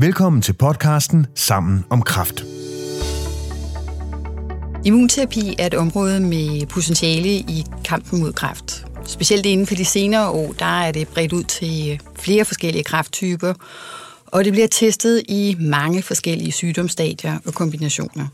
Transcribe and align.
Velkommen 0.00 0.42
til 0.42 0.52
podcasten 0.52 1.26
Sammen 1.34 1.84
om 1.90 2.02
kræft. 2.02 2.44
Immunterapi 4.84 5.56
er 5.58 5.66
et 5.66 5.74
område 5.74 6.20
med 6.20 6.66
potentiale 6.66 7.28
i 7.28 7.64
kampen 7.84 8.20
mod 8.20 8.32
kræft. 8.32 8.86
Specielt 9.04 9.46
inden 9.46 9.66
for 9.66 9.74
de 9.74 9.84
senere 9.84 10.30
år, 10.30 10.52
der 10.58 10.80
er 10.80 10.92
det 10.92 11.08
bredt 11.08 11.32
ud 11.32 11.44
til 11.44 11.90
øh, 11.92 11.98
flere 12.18 12.44
forskellige 12.44 12.84
kræfttyper, 12.84 13.54
og 14.26 14.44
det 14.44 14.52
bliver 14.52 14.68
testet 14.68 15.22
i 15.28 15.56
mange 15.60 16.02
forskellige 16.02 16.52
sygdomsstadier 16.52 17.38
og 17.46 17.54
kombinationer. 17.54 18.26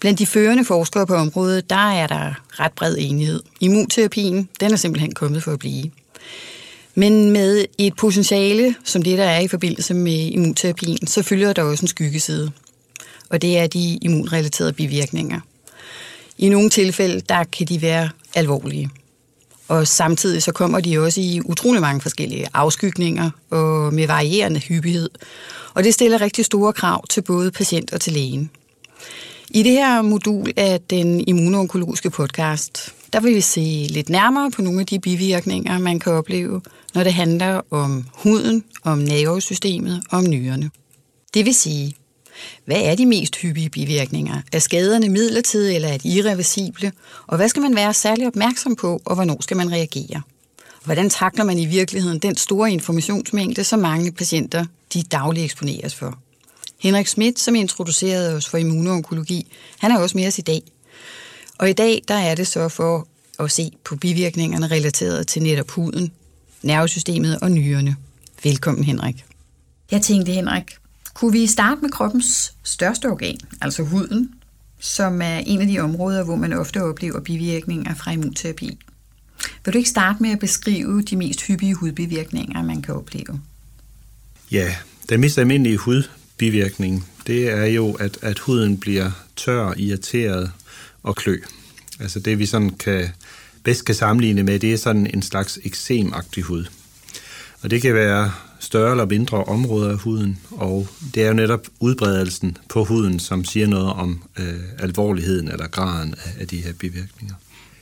Blandt 0.00 0.18
de 0.18 0.26
førende 0.26 0.64
forskere 0.64 1.06
på 1.06 1.14
området, 1.14 1.70
der 1.70 1.90
er 1.90 2.06
der 2.06 2.34
ret 2.60 2.72
bred 2.72 2.96
enighed. 2.98 3.42
Immunterapien, 3.60 4.48
den 4.60 4.72
er 4.72 4.76
simpelthen 4.76 5.14
kommet 5.14 5.42
for 5.42 5.52
at 5.52 5.58
blive. 5.58 5.90
Men 6.94 7.30
med 7.30 7.64
et 7.78 7.96
potentiale, 7.96 8.74
som 8.84 9.02
det 9.02 9.18
der 9.18 9.24
er 9.24 9.40
i 9.40 9.48
forbindelse 9.48 9.94
med 9.94 10.12
immunterapien, 10.12 11.06
så 11.06 11.22
følger 11.22 11.52
der 11.52 11.62
også 11.62 11.82
en 11.82 11.88
skyggeside. 11.88 12.50
Og 13.28 13.42
det 13.42 13.58
er 13.58 13.66
de 13.66 13.98
immunrelaterede 14.02 14.72
bivirkninger. 14.72 15.40
I 16.38 16.48
nogle 16.48 16.70
tilfælde, 16.70 17.20
der 17.28 17.44
kan 17.44 17.66
de 17.66 17.82
være 17.82 18.08
alvorlige. 18.34 18.90
Og 19.68 19.88
samtidig 19.88 20.42
så 20.42 20.52
kommer 20.52 20.80
de 20.80 20.98
også 20.98 21.20
i 21.20 21.40
utrolig 21.44 21.80
mange 21.80 22.00
forskellige 22.00 22.46
afskygninger 22.54 23.30
og 23.50 23.94
med 23.94 24.06
varierende 24.06 24.60
hyppighed. 24.60 25.10
Og 25.74 25.84
det 25.84 25.94
stiller 25.94 26.20
rigtig 26.20 26.44
store 26.44 26.72
krav 26.72 27.06
til 27.06 27.22
både 27.22 27.50
patient 27.50 27.92
og 27.92 28.00
til 28.00 28.12
lægen. 28.12 28.50
I 29.50 29.62
det 29.62 29.72
her 29.72 30.02
modul 30.02 30.52
af 30.56 30.80
den 30.90 31.28
immunonkologiske 31.28 32.10
podcast, 32.10 32.94
der 33.12 33.20
vil 33.20 33.34
vi 33.34 33.40
se 33.40 33.86
lidt 33.90 34.08
nærmere 34.08 34.50
på 34.50 34.62
nogle 34.62 34.80
af 34.80 34.86
de 34.86 34.98
bivirkninger, 34.98 35.78
man 35.78 36.00
kan 36.00 36.12
opleve, 36.12 36.60
når 36.94 37.04
det 37.04 37.12
handler 37.12 37.60
om 37.70 38.06
huden, 38.14 38.64
om 38.82 38.98
nervesystemet 38.98 40.02
og 40.10 40.18
om 40.18 40.24
nyrerne. 40.24 40.70
Det 41.34 41.44
vil 41.44 41.54
sige, 41.54 41.94
hvad 42.64 42.82
er 42.82 42.94
de 42.94 43.06
mest 43.06 43.36
hyppige 43.36 43.70
bivirkninger? 43.70 44.40
Er 44.52 44.58
skaderne 44.58 45.08
midlertidige 45.08 45.74
eller 45.74 45.88
er 45.88 45.98
de 45.98 46.08
irreversible? 46.08 46.92
Og 47.26 47.36
hvad 47.36 47.48
skal 47.48 47.62
man 47.62 47.74
være 47.74 47.94
særlig 47.94 48.26
opmærksom 48.26 48.76
på, 48.76 49.02
og 49.04 49.14
hvornår 49.14 49.36
skal 49.40 49.56
man 49.56 49.72
reagere? 49.72 50.22
Hvordan 50.84 51.10
takler 51.10 51.44
man 51.44 51.58
i 51.58 51.66
virkeligheden 51.66 52.18
den 52.18 52.36
store 52.36 52.72
informationsmængde, 52.72 53.64
som 53.64 53.78
mange 53.78 54.12
patienter 54.12 54.64
de 54.94 55.02
dagligt 55.02 55.44
eksponeres 55.44 55.94
for? 55.94 56.18
Henrik 56.78 57.06
Schmidt, 57.06 57.40
som 57.40 57.54
introducerede 57.54 58.34
os 58.34 58.48
for 58.48 58.58
immunonkologi, 58.58 59.52
han 59.78 59.90
er 59.90 59.98
også 59.98 60.16
med 60.16 60.26
os 60.26 60.38
i 60.38 60.42
dag. 60.42 60.62
Og 61.58 61.70
i 61.70 61.72
dag 61.72 62.02
der 62.08 62.14
er 62.14 62.34
det 62.34 62.46
så 62.46 62.68
for 62.68 63.06
at 63.38 63.50
se 63.50 63.70
på 63.84 63.96
bivirkningerne 63.96 64.66
relateret 64.66 65.26
til 65.26 65.42
netop 65.42 65.70
huden, 65.70 66.12
nervesystemet 66.62 67.38
og 67.40 67.50
nyrerne. 67.50 67.96
Velkommen, 68.44 68.84
Henrik. 68.84 69.24
Jeg 69.90 70.02
tænkte, 70.02 70.32
Henrik, 70.32 70.64
kunne 71.14 71.32
vi 71.32 71.46
starte 71.46 71.80
med 71.80 71.90
kroppens 71.90 72.54
største 72.62 73.06
organ, 73.06 73.38
altså 73.60 73.82
huden, 73.82 74.34
som 74.80 75.22
er 75.22 75.38
en 75.38 75.60
af 75.60 75.66
de 75.66 75.78
områder, 75.78 76.24
hvor 76.24 76.36
man 76.36 76.52
ofte 76.52 76.82
oplever 76.82 77.20
bivirkninger 77.20 77.94
fra 77.94 78.12
immunterapi. 78.12 78.78
Vil 79.64 79.74
du 79.74 79.78
ikke 79.78 79.90
starte 79.90 80.22
med 80.22 80.30
at 80.30 80.38
beskrive 80.38 81.02
de 81.02 81.16
mest 81.16 81.42
hyppige 81.42 81.74
hudbivirkninger, 81.74 82.62
man 82.62 82.82
kan 82.82 82.94
opleve? 82.94 83.40
Ja, 84.50 84.74
den 85.08 85.20
mest 85.20 85.38
almindelige 85.38 85.76
hudbivirkning, 85.76 87.08
det 87.26 87.50
er 87.50 87.64
jo, 87.64 87.92
at, 87.92 88.18
at 88.22 88.38
huden 88.38 88.78
bliver 88.78 89.10
tør, 89.36 89.74
irriteret 89.76 90.52
og 91.02 91.16
klø. 91.16 91.38
Altså 92.00 92.20
det, 92.20 92.38
vi 92.38 92.46
sådan 92.46 92.70
kan, 92.70 93.08
bedst 93.64 93.84
kan 93.84 93.94
sammenligne 93.94 94.42
med, 94.42 94.58
det 94.58 94.72
er 94.72 94.76
sådan 94.76 95.06
en 95.14 95.22
slags 95.22 95.58
eksemagtig 95.64 96.42
hud. 96.42 96.64
Og 97.62 97.70
det 97.70 97.82
kan 97.82 97.94
være 97.94 98.32
større 98.60 98.90
eller 98.90 99.06
mindre 99.06 99.44
områder 99.44 99.90
af 99.90 99.98
huden, 99.98 100.38
og 100.50 100.88
det 101.14 101.22
er 101.22 101.28
jo 101.28 101.34
netop 101.34 101.66
udbredelsen 101.80 102.56
på 102.68 102.84
huden, 102.84 103.18
som 103.18 103.44
siger 103.44 103.66
noget 103.66 103.92
om 103.92 104.22
øh, 104.38 104.54
alvorligheden 104.78 105.48
eller 105.48 105.66
graden 105.66 106.14
af, 106.24 106.40
af 106.40 106.48
de 106.48 106.56
her 106.56 106.72
bivirkninger. 106.72 107.34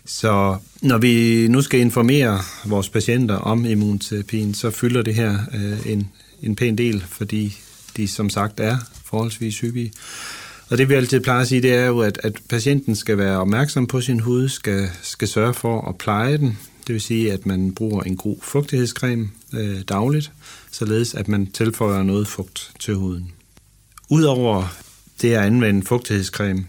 Så 0.05 0.57
når 0.83 0.99
vi 0.99 1.47
nu 1.49 1.63
skal 1.63 1.81
informere 1.81 2.41
vores 2.65 2.89
patienter 2.89 3.35
om 3.35 3.65
immunterapien, 3.65 4.55
så 4.55 4.71
fylder 4.71 5.03
det 5.03 5.15
her 5.15 5.39
øh, 5.55 5.93
en, 5.93 6.09
en 6.43 6.57
pæn 6.57 6.79
del, 6.79 7.05
fordi 7.09 7.59
de 7.97 8.09
som 8.09 8.31
sagt 8.31 8.61
er 8.61 8.79
forholdsvis 9.05 9.61
hyppige. 9.61 9.93
Og 10.71 10.79
det 10.79 10.89
vi 10.89 10.95
altid 10.95 11.21
plejer 11.21 11.41
at 11.41 11.49
sige, 11.49 11.63
det 11.63 11.75
er 11.75 11.87
jo, 11.87 12.01
at, 12.01 12.21
at 12.23 12.39
patienten 12.49 12.97
skal 12.97 13.19
være 13.19 13.39
opmærksom 13.39 13.87
på 13.87 14.01
sin 14.01 14.21
hud, 14.21 14.49
skal, 14.49 14.91
skal 15.03 15.29
sørge 15.29 15.55
for 15.55 15.89
at 15.89 15.99
pleje 15.99 16.39
den. 16.39 16.59
Det 16.87 16.93
vil 16.93 17.01
sige, 17.01 17.33
at 17.33 17.47
man 17.47 17.75
bruger 17.75 18.03
en 18.03 18.17
god 18.17 18.37
fugtighedscreme 18.43 19.31
øh, 19.55 19.81
dagligt, 19.89 20.33
således 20.71 21.15
at 21.15 21.29
man 21.29 21.47
tilføjer 21.47 22.03
noget 22.03 22.29
fugt 22.29 22.73
til 22.79 22.95
huden. 22.95 23.33
Udover 24.09 24.77
det 25.23 25.33
at 25.33 25.45
anvende 25.45 25.87
fugtighedscreme, 25.87 26.67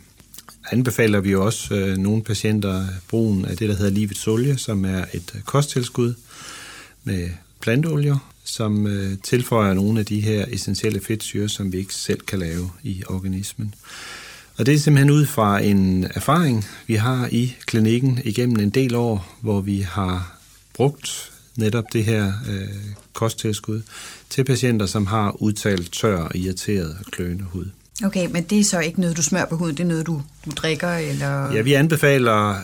anbefaler 0.72 1.20
vi 1.20 1.36
også 1.36 1.76
øh, 1.76 1.98
nogle 1.98 2.24
patienter 2.24 2.86
brugen 3.10 3.46
af 3.46 3.58
det, 3.58 3.70
der 3.70 3.76
hedder 3.76 3.92
livets 3.92 4.28
olie, 4.28 4.58
som 4.58 4.86
er 4.86 5.06
et 5.14 5.42
kosttilskud 5.46 6.14
med 7.04 7.30
planteolier, 7.62 8.32
som 8.52 8.88
øh, 8.88 9.18
tilføjer 9.24 9.74
nogle 9.74 10.00
af 10.00 10.06
de 10.06 10.20
her 10.20 10.46
essentielle 10.50 11.02
fedtsyre, 11.02 11.50
som 11.50 11.74
vi 11.74 11.78
ikke 11.78 11.94
selv 11.94 12.20
kan 12.20 12.40
lave 12.40 12.70
i 12.84 13.04
organismen. 13.08 13.74
Og 14.58 14.66
det 14.66 14.74
er 14.74 14.80
simpelthen 14.80 15.10
ud 15.10 15.26
fra 15.26 15.60
en 15.60 16.08
erfaring, 16.16 16.66
vi 16.88 16.96
har 16.96 17.30
i 17.32 17.56
klinikken 17.66 18.20
igennem 18.24 18.60
en 18.60 18.70
del 18.70 18.96
år, 18.96 19.38
hvor 19.42 19.62
vi 19.62 19.80
har 19.80 20.38
brugt 20.74 21.32
netop 21.56 21.84
det 21.94 22.06
her 22.06 22.34
øh, 22.50 22.68
kosttilskud 23.14 23.82
til 24.30 24.44
patienter, 24.44 24.86
som 24.86 25.06
har 25.06 25.42
udtalt 25.42 25.94
tør, 25.94 26.32
irriteret 26.36 26.98
og 27.00 27.12
kløende 27.12 27.44
hud. 27.44 27.66
Okay, 28.04 28.28
men 28.32 28.44
det 28.44 28.60
er 28.60 28.64
så 28.64 28.80
ikke 28.80 29.02
noget, 29.02 29.18
du 29.18 29.24
smører 29.24 29.46
på 29.46 29.58
huden, 29.58 29.78
det 29.78 29.84
er 29.84 29.88
noget, 29.88 30.08
du, 30.08 30.22
du 30.46 30.52
drikker? 30.56 30.92
Eller? 30.92 31.54
Ja, 31.54 31.62
vi 31.62 31.74
anbefaler, 31.74 32.56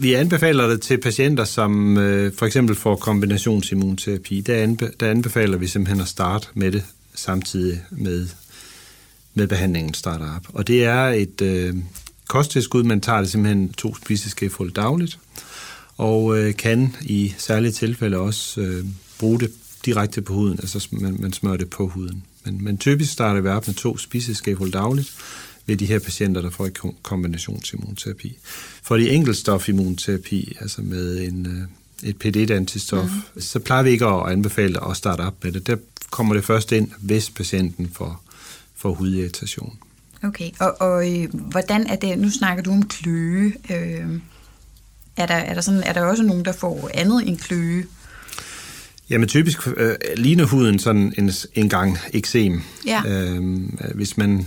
vi 0.00 0.14
anbefaler 0.14 0.66
det 0.66 0.80
til 0.80 0.98
patienter, 0.98 1.44
som 1.44 1.98
øh, 1.98 2.32
for 2.38 2.46
eksempel 2.46 2.76
får 2.76 2.96
kombinationsimmunterapi. 2.96 4.40
Der, 4.40 4.62
anbe, 4.62 4.90
der 5.00 5.10
anbefaler 5.10 5.58
vi 5.58 5.66
simpelthen 5.66 6.00
at 6.00 6.08
starte 6.08 6.46
med 6.54 6.72
det 6.72 6.84
samtidig 7.14 7.82
med, 7.90 8.28
med 9.34 9.46
behandlingen 9.46 9.94
starter 9.94 10.36
op. 10.36 10.46
Og 10.54 10.66
det 10.66 10.84
er 10.84 11.04
et 11.04 11.40
øh, 11.42 11.74
kosttilskud, 12.28 12.82
man 12.82 13.00
tager 13.00 13.20
det 13.20 13.30
simpelthen 13.30 13.72
to 13.72 13.94
spiseskefulde 13.94 14.72
dagligt, 14.72 15.18
og 15.96 16.38
øh, 16.38 16.56
kan 16.56 16.96
i 17.00 17.34
særlige 17.38 17.72
tilfælde 17.72 18.16
også 18.16 18.60
øh, 18.60 18.84
bruge 19.18 19.40
det 19.40 19.52
direkte 19.84 20.22
på 20.22 20.32
huden, 20.32 20.58
altså 20.60 20.88
man, 20.90 21.16
man 21.18 21.32
smører 21.32 21.56
det 21.56 21.70
på 21.70 21.88
huden. 21.88 22.24
Men, 22.44 22.64
men 22.64 22.78
typisk 22.78 23.12
starter 23.12 23.40
vi 23.40 23.48
op 23.48 23.66
med 23.66 23.74
to 23.74 23.98
spiseskefulde 23.98 24.72
dagligt 24.72 25.12
ved 25.70 25.76
de 25.76 25.86
her 25.86 25.98
patienter, 25.98 26.42
der 26.42 26.50
får 26.50 26.66
et 26.66 26.78
kombinationsimmunterapi. 27.02 28.38
For 28.82 28.96
de 28.96 29.10
enkeltstofimmunterapi, 29.10 30.56
altså 30.60 30.82
med 30.82 31.20
en, 31.20 31.46
øh, 31.46 32.10
et 32.10 32.16
PD-antistof, 32.16 33.10
mm. 33.34 33.40
så 33.40 33.58
plejer 33.58 33.82
vi 33.82 33.90
ikke 33.90 34.06
at 34.06 34.32
anbefale 34.32 34.90
at 34.90 34.96
starte 34.96 35.20
op 35.20 35.44
med 35.44 35.52
det. 35.52 35.66
Der 35.66 35.76
kommer 36.10 36.34
det 36.34 36.44
først 36.44 36.72
ind, 36.72 36.90
hvis 36.98 37.30
patienten 37.30 37.90
får, 37.94 38.22
får 38.76 38.94
hudirritation. 38.94 39.78
Okay, 40.22 40.50
og, 40.60 40.80
og 40.80 41.20
øh, 41.20 41.34
hvordan 41.34 41.86
er 41.86 41.96
det, 41.96 42.18
nu 42.18 42.30
snakker 42.30 42.62
du 42.62 42.70
om 42.70 42.88
kløe, 42.88 43.52
øh, 43.70 44.20
er, 45.16 45.26
der, 45.26 45.34
er, 45.34 45.54
der 45.54 45.60
sådan, 45.60 45.82
er 45.82 45.92
der 45.92 46.02
også 46.02 46.22
nogen, 46.22 46.44
der 46.44 46.52
får 46.52 46.90
andet 46.94 47.28
end 47.28 47.38
kløe? 47.38 47.84
Jamen 49.10 49.28
typisk 49.28 49.68
øh, 49.76 49.94
ligner 50.16 50.44
huden 50.44 50.78
sådan 50.78 51.14
en, 51.18 51.30
en 51.54 51.68
gang 51.68 51.98
eksem. 52.12 52.62
Ja. 52.86 53.02
Øhm, 53.06 53.78
hvis 53.94 54.16
man 54.16 54.46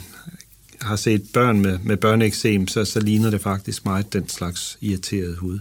har 0.84 0.96
set 0.96 1.24
børn 1.34 1.60
med, 1.60 1.80
med 1.84 1.98
børneeksem, 1.98 2.68
så, 2.68 2.86
så 2.86 3.00
ligner 3.00 3.30
det 3.30 3.42
faktisk 3.42 3.86
meget 3.86 4.14
den 4.14 4.30
slags 4.30 4.78
irriteret 4.82 5.38
hud. 5.38 5.60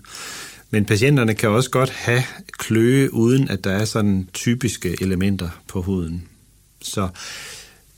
Men 0.70 0.84
patienterne 0.84 1.34
kan 1.34 1.48
også 1.48 1.70
godt 1.70 1.90
have 1.90 2.22
kløe, 2.52 3.14
uden 3.14 3.48
at 3.48 3.64
der 3.64 3.72
er 3.72 3.84
sådan 3.84 4.28
typiske 4.32 4.96
elementer 5.00 5.48
på 5.68 5.82
huden. 5.82 6.22
Så 6.82 7.08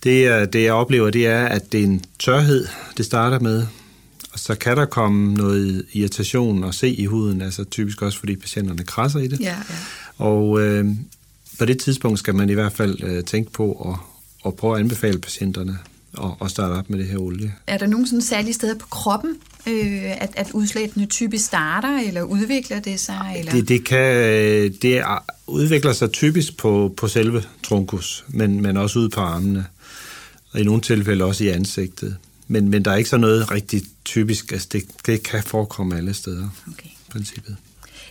det, 0.05 0.53
det 0.53 0.65
jeg 0.65 0.73
oplever, 0.73 1.11
det 1.11 1.27
er, 1.27 1.45
at 1.45 1.73
det 1.73 1.81
er 1.81 1.85
en 1.85 2.05
tørhed, 2.19 2.67
det 2.97 3.05
starter 3.05 3.39
med. 3.39 3.67
Og 4.33 4.39
så 4.39 4.55
kan 4.55 4.77
der 4.77 4.85
komme 4.85 5.35
noget 5.35 5.85
irritation 5.93 6.65
og 6.65 6.75
se 6.75 6.89
i 6.89 7.07
huden, 7.07 7.43
altså 7.43 7.65
typisk 7.65 8.03
også 8.03 8.19
fordi 8.19 8.37
patienterne 8.37 8.85
krasser 8.85 9.21
i 9.21 9.27
det. 9.27 9.41
Ja, 9.41 9.47
ja. 9.47 9.55
Og 10.19 10.61
øh, 10.61 10.87
på 11.59 11.65
det 11.65 11.79
tidspunkt 11.79 12.19
skal 12.19 12.35
man 12.35 12.51
i 12.51 12.53
hvert 12.55 12.73
fald 12.73 13.03
øh, 13.03 13.25
tænke 13.25 13.53
på 13.53 13.73
at, 13.73 13.97
at 14.47 14.57
prøve 14.57 14.75
at 14.75 14.81
anbefale 14.81 15.19
patienterne 15.19 15.79
at, 16.23 16.31
at 16.41 16.51
starte 16.51 16.73
op 16.73 16.91
med 16.91 16.99
det 16.99 17.07
her 17.07 17.19
olie. 17.19 17.55
Er 17.67 17.79
der 17.79 17.87
nogle 17.87 18.07
sådan 18.07 18.23
særlige 18.23 18.55
steder 18.55 18.79
på 18.79 18.87
kroppen, 18.87 19.37
øh, 19.67 20.23
at, 20.23 20.31
at 20.37 20.51
udslættene 20.53 21.07
typisk 21.07 21.45
starter, 21.45 21.99
eller 21.99 22.23
udvikler 22.23 22.81
det 22.81 23.01
sig? 23.01 23.35
Eller? 23.39 23.53
Det, 23.53 23.69
det, 23.69 23.85
kan, 23.85 24.73
det 24.83 25.03
udvikler 25.47 25.93
sig 25.93 26.13
typisk 26.13 26.57
på, 26.57 26.95
på 26.97 27.09
selve 27.09 27.45
trunkus, 27.63 28.25
men, 28.29 28.61
men 28.61 28.77
også 28.77 28.99
ude 28.99 29.09
på 29.09 29.21
armene, 29.21 29.67
og 30.53 30.61
i 30.61 30.65
nogle 30.65 30.81
tilfælde 30.81 31.25
også 31.25 31.45
i 31.45 31.49
ansigtet. 31.49 32.17
Men, 32.49 32.69
men 32.69 32.85
der 32.85 32.91
er 32.91 32.97
ikke 32.97 33.11
så 33.11 33.17
noget 33.17 33.51
rigtig 33.51 33.83
typisk, 34.05 34.53
altså 34.53 34.69
det, 34.73 34.85
det 35.07 35.23
kan 35.23 35.43
forekomme 35.43 35.97
alle 35.97 36.15
steder, 36.15 36.49
okay. 36.73 36.89
princippet. 37.11 37.57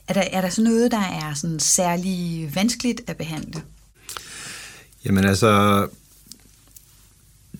Er 0.08 0.14
der, 0.14 0.22
er 0.22 0.42
der 0.42 0.50
så 0.50 0.62
noget, 0.62 0.92
der 0.92 1.00
er 1.00 1.34
sådan 1.34 1.60
særlig 1.60 2.52
vanskeligt 2.56 3.02
at 3.08 3.18
behandle? 3.18 3.62
Jamen 5.06 5.26
altså, 5.26 5.88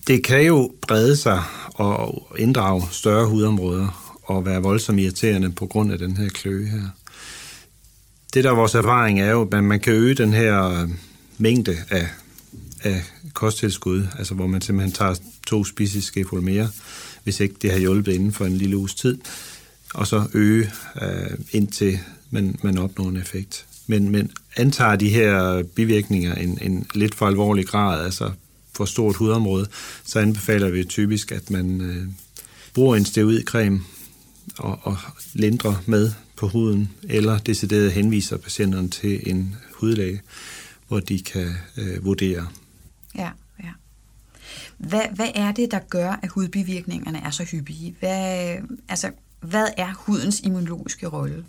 det 0.06 0.24
kan 0.24 0.46
jo 0.46 0.72
brede 0.82 1.16
sig 1.16 1.42
og 1.74 2.26
inddrage 2.38 2.82
større 2.90 3.26
hudområder 3.26 4.18
og 4.22 4.46
være 4.46 4.62
voldsomt 4.62 5.00
irriterende 5.00 5.52
på 5.52 5.66
grund 5.66 5.92
af 5.92 5.98
den 5.98 6.16
her 6.16 6.28
kløe 6.28 6.66
her. 6.66 6.82
Det 8.34 8.44
der 8.44 8.50
er 8.50 8.54
vores 8.54 8.74
erfaring 8.74 9.20
er 9.20 9.30
jo, 9.30 9.48
at 9.52 9.64
man 9.64 9.80
kan 9.80 9.92
øge 9.92 10.14
den 10.14 10.32
her 10.32 10.88
mængde 11.38 11.76
af, 11.90 12.08
af 12.82 13.02
kosttilskud, 13.32 14.06
altså 14.18 14.34
hvor 14.34 14.46
man 14.46 14.60
simpelthen 14.60 14.92
tager 14.92 15.14
to 15.46 15.64
spiseskefuld 15.64 16.42
mere, 16.42 16.68
hvis 17.24 17.40
ikke 17.40 17.54
det 17.62 17.70
har 17.70 17.78
hjulpet 17.78 18.12
inden 18.12 18.32
for 18.32 18.44
en 18.44 18.56
lille 18.56 18.76
uges 18.76 18.94
tid, 18.94 19.18
og 19.94 20.06
så 20.06 20.26
øge 20.34 20.70
øh, 21.02 21.38
indtil 21.50 21.98
man, 22.30 22.58
man 22.62 22.78
opnår 22.78 23.08
en 23.08 23.16
effekt. 23.16 23.66
Men, 23.86 24.08
men 24.08 24.30
antager 24.56 24.96
de 24.96 25.08
her 25.08 25.62
bivirkninger 25.62 26.34
en, 26.34 26.58
en 26.62 26.86
lidt 26.94 27.14
for 27.14 27.26
alvorlig 27.26 27.66
grad, 27.66 28.04
altså 28.04 28.30
for 28.76 28.84
stort 28.84 29.16
hudområde, 29.16 29.66
så 30.04 30.18
anbefaler 30.18 30.70
vi 30.70 30.84
typisk, 30.84 31.32
at 31.32 31.50
man 31.50 31.80
øh, 31.80 32.06
bruger 32.74 32.96
en 32.96 33.04
steroidcreme 33.04 33.80
og, 34.58 34.78
og 34.82 34.96
lindrer 35.32 35.74
med 35.86 36.12
på 36.36 36.48
huden, 36.48 36.90
eller 37.02 37.38
decideret 37.38 37.92
henviser 37.92 38.36
patienterne 38.36 38.88
til 38.88 39.30
en 39.30 39.56
hudlæge, 39.74 40.20
hvor 40.88 41.00
de 41.00 41.20
kan 41.20 41.54
øh, 41.76 42.04
vurdere. 42.04 42.46
Ja, 43.14 43.30
ja. 43.62 43.70
Hvad, 44.78 45.02
hvad 45.14 45.28
er 45.34 45.52
det, 45.52 45.70
der 45.70 45.78
gør, 45.78 46.18
at 46.22 46.28
hudbivirkningerne 46.28 47.18
er 47.18 47.30
så 47.30 47.44
hyppige? 47.44 47.96
Hvad, 48.00 48.56
altså, 48.88 49.10
hvad 49.40 49.66
er 49.76 49.94
hudens 49.94 50.40
immunologiske 50.40 51.06
rolle? 51.06 51.44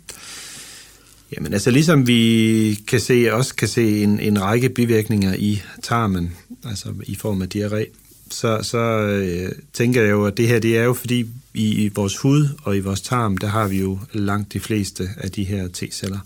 Jamen 1.32 1.52
altså 1.52 1.70
ligesom 1.70 2.06
vi 2.06 2.80
kan 2.88 3.00
se, 3.00 3.32
også 3.32 3.54
kan 3.54 3.68
se 3.68 4.02
en, 4.02 4.20
en 4.20 4.42
række 4.42 4.68
bivirkninger 4.68 5.34
i 5.34 5.62
tarmen, 5.82 6.32
altså 6.64 6.88
i 7.06 7.14
form 7.14 7.42
af 7.42 7.48
diarré, 7.54 7.84
så, 8.30 8.58
så 8.62 8.78
øh, 8.78 9.52
tænker 9.72 10.02
jeg 10.02 10.10
jo, 10.10 10.24
at 10.24 10.36
det 10.36 10.48
her 10.48 10.58
det 10.58 10.78
er 10.78 10.82
jo 10.82 10.94
fordi 10.94 11.26
i, 11.54 11.84
i 11.84 11.88
vores 11.94 12.16
hud 12.16 12.48
og 12.62 12.76
i 12.76 12.80
vores 12.80 13.00
tarm, 13.00 13.36
der 13.36 13.46
har 13.46 13.68
vi 13.68 13.80
jo 13.80 13.98
langt 14.12 14.52
de 14.52 14.60
fleste 14.60 15.08
af 15.16 15.30
de 15.30 15.44
her 15.44 15.68
T-celler. 15.68 16.18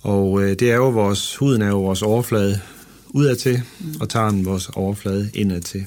Og 0.00 0.42
øh, 0.42 0.50
det 0.50 0.70
er 0.70 0.76
jo 0.76 0.88
vores, 0.90 1.36
huden 1.36 1.62
er 1.62 1.68
jo 1.68 1.82
vores 1.82 2.02
overflade 2.02 2.60
udadtil, 3.08 3.62
mm. 3.80 3.94
og 4.00 4.08
tarmen 4.08 4.44
vores 4.44 4.68
overflade 4.68 5.30
indadtil. 5.34 5.86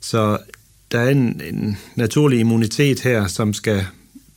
Så 0.00 0.38
der 0.92 1.00
er 1.00 1.10
en, 1.10 1.40
en 1.54 1.78
naturlig 1.96 2.40
immunitet 2.40 3.00
her, 3.00 3.26
som 3.26 3.54
skal 3.54 3.86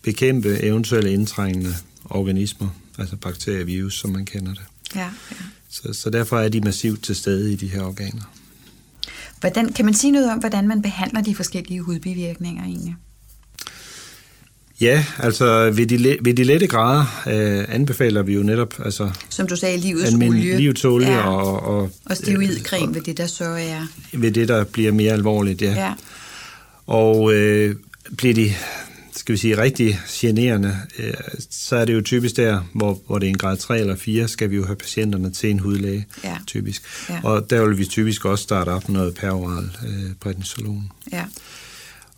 bekæmpe 0.02 0.64
eventuelle 0.64 1.14
indtrængende 1.14 1.74
organismer, 2.06 2.68
altså 3.02 3.16
bakterier 3.16 3.64
virus, 3.64 4.00
som 4.00 4.10
man 4.10 4.26
kender 4.26 4.54
det. 4.54 4.64
Ja, 4.96 5.00
ja. 5.32 5.36
Så, 5.70 5.94
så 5.94 6.10
derfor 6.10 6.40
er 6.40 6.50
de 6.50 6.62
massivt 6.62 7.04
til 7.04 7.16
stede 7.16 7.54
i 7.54 7.56
de 7.56 7.68
her 7.68 7.82
organer. 7.82 8.34
Hvordan, 9.40 9.74
kan 9.74 9.86
man 9.86 9.94
sige 9.94 10.12
noget 10.12 10.32
om, 10.32 10.40
hvordan 10.40 10.68
man 10.68 10.82
behandler 10.82 11.22
de 11.22 11.36
forskellige 11.36 11.82
hudbivirkninger 11.82 12.64
egentlig? 12.64 12.96
Ja, 14.82 15.06
altså 15.20 15.72
ved 15.72 15.86
de, 15.86 16.18
ved 16.22 16.34
de 16.34 16.44
lette 16.44 16.68
grader 16.68 17.24
øh, 17.28 17.66
anbefaler 17.68 18.24
vi 18.24 18.34
jo 18.34 18.44
netop... 18.44 18.74
Altså, 18.86 19.12
Som 19.30 19.48
du 19.48 19.56
sagde, 19.56 19.78
livets 19.78 20.14
olie. 20.14 20.58
Livets 20.58 20.86
olie 20.86 21.12
ja. 21.12 21.28
og... 21.28 21.64
Og, 21.64 21.92
og 22.06 22.18
steroidcreme 22.18 22.88
øh, 22.88 22.96
ved 22.96 23.02
det, 23.02 23.18
der 23.18 23.28
så 23.28 23.46
er... 23.46 23.88
Ved 24.14 24.32
det, 24.32 24.48
der 24.48 24.64
bliver 24.64 24.92
mere 24.92 25.14
alvorligt, 25.14 25.62
ja. 25.62 25.74
ja. 25.74 25.94
Og 26.88 27.34
øh, 27.34 27.76
bliver 28.18 28.34
de 28.34 28.54
skal 29.32 29.50
vi 29.50 29.56
sige, 29.56 29.62
rigtig 29.62 30.00
generende, 30.10 30.78
øh, 31.00 31.14
så 31.50 31.76
er 31.76 31.86
det 31.86 31.94
jo 31.94 32.02
typisk 32.02 32.36
der, 32.38 32.62
hvor, 32.74 33.00
hvor 33.08 33.20
det 33.20 33.26
er 33.26 33.30
en 33.30 33.38
grad 33.38 33.58
3 33.58 33.80
eller 33.80 33.96
4, 33.96 34.28
skal 34.28 34.50
vi 34.50 34.56
jo 34.56 34.66
have 34.66 34.76
patienterne 34.76 35.32
til 35.32 35.50
en 35.50 35.60
hudlæge, 35.60 36.06
ja. 36.24 36.38
typisk. 36.48 36.84
Ja. 37.10 37.20
Og 37.24 37.50
der 37.50 37.66
vil 37.66 37.78
vi 37.78 37.86
typisk 37.86 38.26
også 38.26 38.44
starte 38.44 38.70
op 38.70 38.90
noget 38.90 39.16
peroral 39.16 39.78
øh, 39.88 40.14
prednisolon. 40.20 40.92
Ja. 41.12 41.26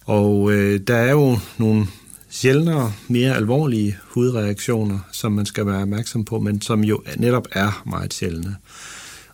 Og 0.05 0.51
øh, 0.51 0.79
der 0.87 0.95
er 0.95 1.11
jo 1.11 1.39
nogle 1.57 1.87
sjældnere, 2.29 2.93
mere 3.07 3.35
alvorlige 3.35 3.97
hudreaktioner, 4.03 4.99
som 5.11 5.31
man 5.31 5.45
skal 5.45 5.65
være 5.65 5.81
opmærksom 5.81 6.25
på, 6.25 6.39
men 6.39 6.61
som 6.61 6.83
jo 6.83 7.03
netop 7.17 7.47
er 7.51 7.83
meget 7.85 8.13
sjældne. 8.13 8.55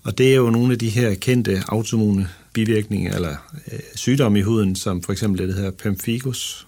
Og 0.03 0.17
det 0.17 0.31
er 0.31 0.35
jo 0.35 0.49
nogle 0.49 0.73
af 0.73 0.79
de 0.79 0.89
her 0.89 1.15
kendte 1.15 1.63
autoimmune 1.67 2.29
bivirkninger 2.53 3.15
eller 3.15 3.35
øh, 3.71 3.79
sygdomme 3.95 4.39
i 4.39 4.41
huden, 4.41 4.75
som 4.75 5.03
for 5.03 5.11
eksempel 5.11 5.39
det, 5.39 5.49
der 5.49 5.55
hedder 5.55 5.71
pemphigus, 5.71 6.65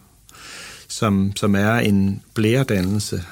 som, 0.92 1.32
som 1.36 1.56
er 1.56 1.74
en 1.74 2.22
blæredannelse 2.34 3.24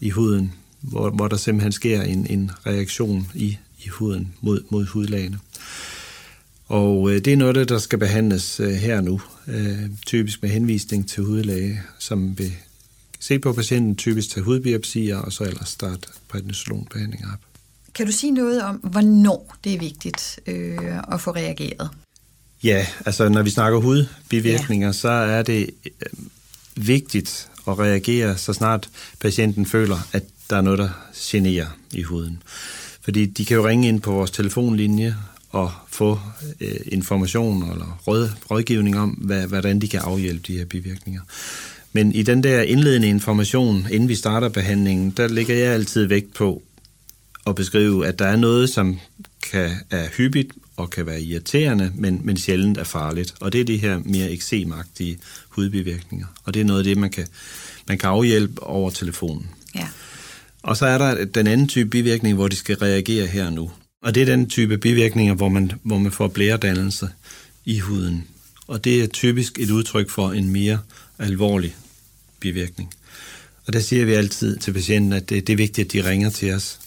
i 0.00 0.10
huden, 0.10 0.52
hvor, 0.80 1.10
hvor 1.10 1.28
der 1.28 1.36
simpelthen 1.36 1.72
sker 1.72 2.02
en, 2.02 2.26
en 2.30 2.50
reaktion 2.66 3.30
i, 3.34 3.58
i 3.84 3.88
huden 3.88 4.34
mod, 4.40 4.62
mod 4.70 4.86
hudlagene. 4.86 5.38
Og 6.68 7.10
øh, 7.10 7.24
det 7.24 7.32
er 7.32 7.36
noget, 7.36 7.68
der 7.68 7.78
skal 7.78 7.98
behandles 7.98 8.60
øh, 8.60 8.70
her 8.70 9.00
nu, 9.00 9.20
øh, 9.48 9.78
typisk 10.06 10.42
med 10.42 10.50
henvisning 10.50 11.08
til 11.08 11.22
hudlæge, 11.22 11.82
som 11.98 12.38
vil 12.38 12.52
se 13.20 13.38
på 13.38 13.52
patienten, 13.52 13.96
typisk 13.96 14.30
til 14.30 14.42
hudbiopsier, 14.42 15.16
og 15.16 15.32
så 15.32 15.44
ellers 15.44 15.68
starte 15.68 16.08
prednisolonbehandling 16.28 17.24
op. 17.32 17.40
Kan 17.94 18.06
du 18.06 18.12
sige 18.12 18.30
noget 18.30 18.62
om, 18.62 18.76
hvornår 18.76 19.56
det 19.64 19.74
er 19.74 19.78
vigtigt 19.78 20.40
øh, 20.46 21.12
at 21.12 21.20
få 21.20 21.30
reageret? 21.30 21.88
Ja, 22.64 22.86
altså 23.06 23.28
når 23.28 23.42
vi 23.42 23.50
snakker 23.50 23.78
hudbivirkninger, 23.78 24.88
ja. 24.88 24.92
så 24.92 25.08
er 25.08 25.42
det 25.42 25.70
øh, 25.84 25.90
vigtigt 26.76 27.48
at 27.68 27.78
reagere, 27.78 28.36
så 28.36 28.52
snart 28.52 28.88
patienten 29.20 29.66
føler, 29.66 30.08
at 30.12 30.22
der 30.50 30.56
er 30.56 30.60
noget, 30.60 30.78
der 30.78 30.88
generer 31.20 31.66
i 31.92 32.02
huden. 32.02 32.42
Fordi 33.00 33.26
de 33.26 33.44
kan 33.44 33.56
jo 33.56 33.66
ringe 33.68 33.88
ind 33.88 34.00
på 34.00 34.12
vores 34.12 34.30
telefonlinje 34.30 35.16
og 35.50 35.72
få 35.88 36.18
øh, 36.60 36.76
information 36.86 37.70
eller 37.72 38.00
råd, 38.06 38.30
rådgivning 38.50 38.98
om, 38.98 39.10
hvad, 39.10 39.46
hvordan 39.46 39.80
de 39.80 39.88
kan 39.88 40.00
afhjælpe 40.00 40.42
de 40.46 40.58
her 40.58 40.64
bivirkninger. 40.64 41.20
Men 41.92 42.12
i 42.12 42.22
den 42.22 42.42
der 42.42 42.62
indledende 42.62 43.08
information, 43.08 43.86
inden 43.90 44.08
vi 44.08 44.14
starter 44.14 44.48
behandlingen, 44.48 45.10
der 45.10 45.28
lægger 45.28 45.54
jeg 45.54 45.72
altid 45.72 46.04
vægt 46.04 46.34
på 46.34 46.62
at 47.46 47.54
beskrive, 47.54 48.06
at 48.06 48.18
der 48.18 48.26
er 48.26 48.36
noget, 48.36 48.70
som 48.70 48.98
kan, 49.50 49.70
er 49.90 50.08
hyppigt 50.16 50.52
og 50.76 50.90
kan 50.90 51.06
være 51.06 51.22
irriterende, 51.22 51.92
men, 51.94 52.20
men 52.24 52.36
sjældent 52.36 52.78
er 52.78 52.84
farligt. 52.84 53.34
Og 53.40 53.52
det 53.52 53.60
er 53.60 53.64
de 53.64 53.76
her 53.76 53.98
mere 54.04 54.30
eksemagtige 54.30 55.18
hudbivirkninger. 55.48 56.26
Og 56.44 56.54
det 56.54 56.60
er 56.60 56.64
noget 56.64 56.80
af 56.80 56.84
det, 56.84 56.96
man 56.96 57.10
kan, 57.10 57.26
man 57.88 57.98
kan 57.98 58.08
afhjælpe 58.08 58.62
over 58.62 58.90
telefonen. 58.90 59.50
Ja. 59.74 59.88
Og 60.62 60.76
så 60.76 60.86
er 60.86 60.98
der 60.98 61.24
den 61.24 61.46
anden 61.46 61.68
type 61.68 61.90
bivirkning, 61.90 62.34
hvor 62.34 62.48
de 62.48 62.56
skal 62.56 62.76
reagere 62.76 63.26
her 63.26 63.50
nu. 63.50 63.70
Og 64.02 64.14
det 64.14 64.20
er 64.20 64.26
den 64.26 64.48
type 64.48 64.78
bivirkninger, 64.78 65.34
hvor 65.34 65.48
man, 65.48 65.72
hvor 65.82 65.98
man 65.98 66.12
får 66.12 66.28
blæredannelse 66.28 67.08
i 67.64 67.78
huden. 67.78 68.26
Og 68.66 68.84
det 68.84 69.02
er 69.02 69.06
typisk 69.06 69.58
et 69.58 69.70
udtryk 69.70 70.10
for 70.10 70.30
en 70.30 70.50
mere 70.50 70.78
alvorlig 71.18 71.76
bivirkning. 72.40 72.94
Og 73.66 73.72
der 73.72 73.80
siger 73.80 74.04
vi 74.04 74.12
altid 74.12 74.56
til 74.56 74.72
patienten, 74.72 75.12
at 75.12 75.28
det, 75.28 75.46
det 75.46 75.52
er 75.52 75.56
vigtigt, 75.56 75.86
at 75.86 75.92
de 75.92 76.10
ringer 76.10 76.30
til 76.30 76.54
os, 76.54 76.78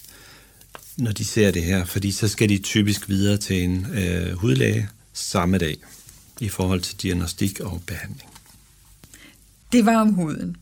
når 1.00 1.12
de 1.12 1.24
ser 1.24 1.50
det 1.50 1.62
her, 1.62 1.84
fordi 1.84 2.12
så 2.12 2.28
skal 2.28 2.48
de 2.48 2.58
typisk 2.58 3.08
videre 3.08 3.36
til 3.36 3.64
en 3.64 3.86
øh, 3.94 4.32
hudlæge 4.32 4.88
samme 5.12 5.58
dag 5.58 5.76
i 6.40 6.48
forhold 6.48 6.80
til 6.80 7.02
diagnostik 7.02 7.60
og 7.60 7.82
behandling. 7.86 8.30
Det 9.72 9.86
var 9.86 9.96
om 9.96 10.12
huden, 10.12 10.56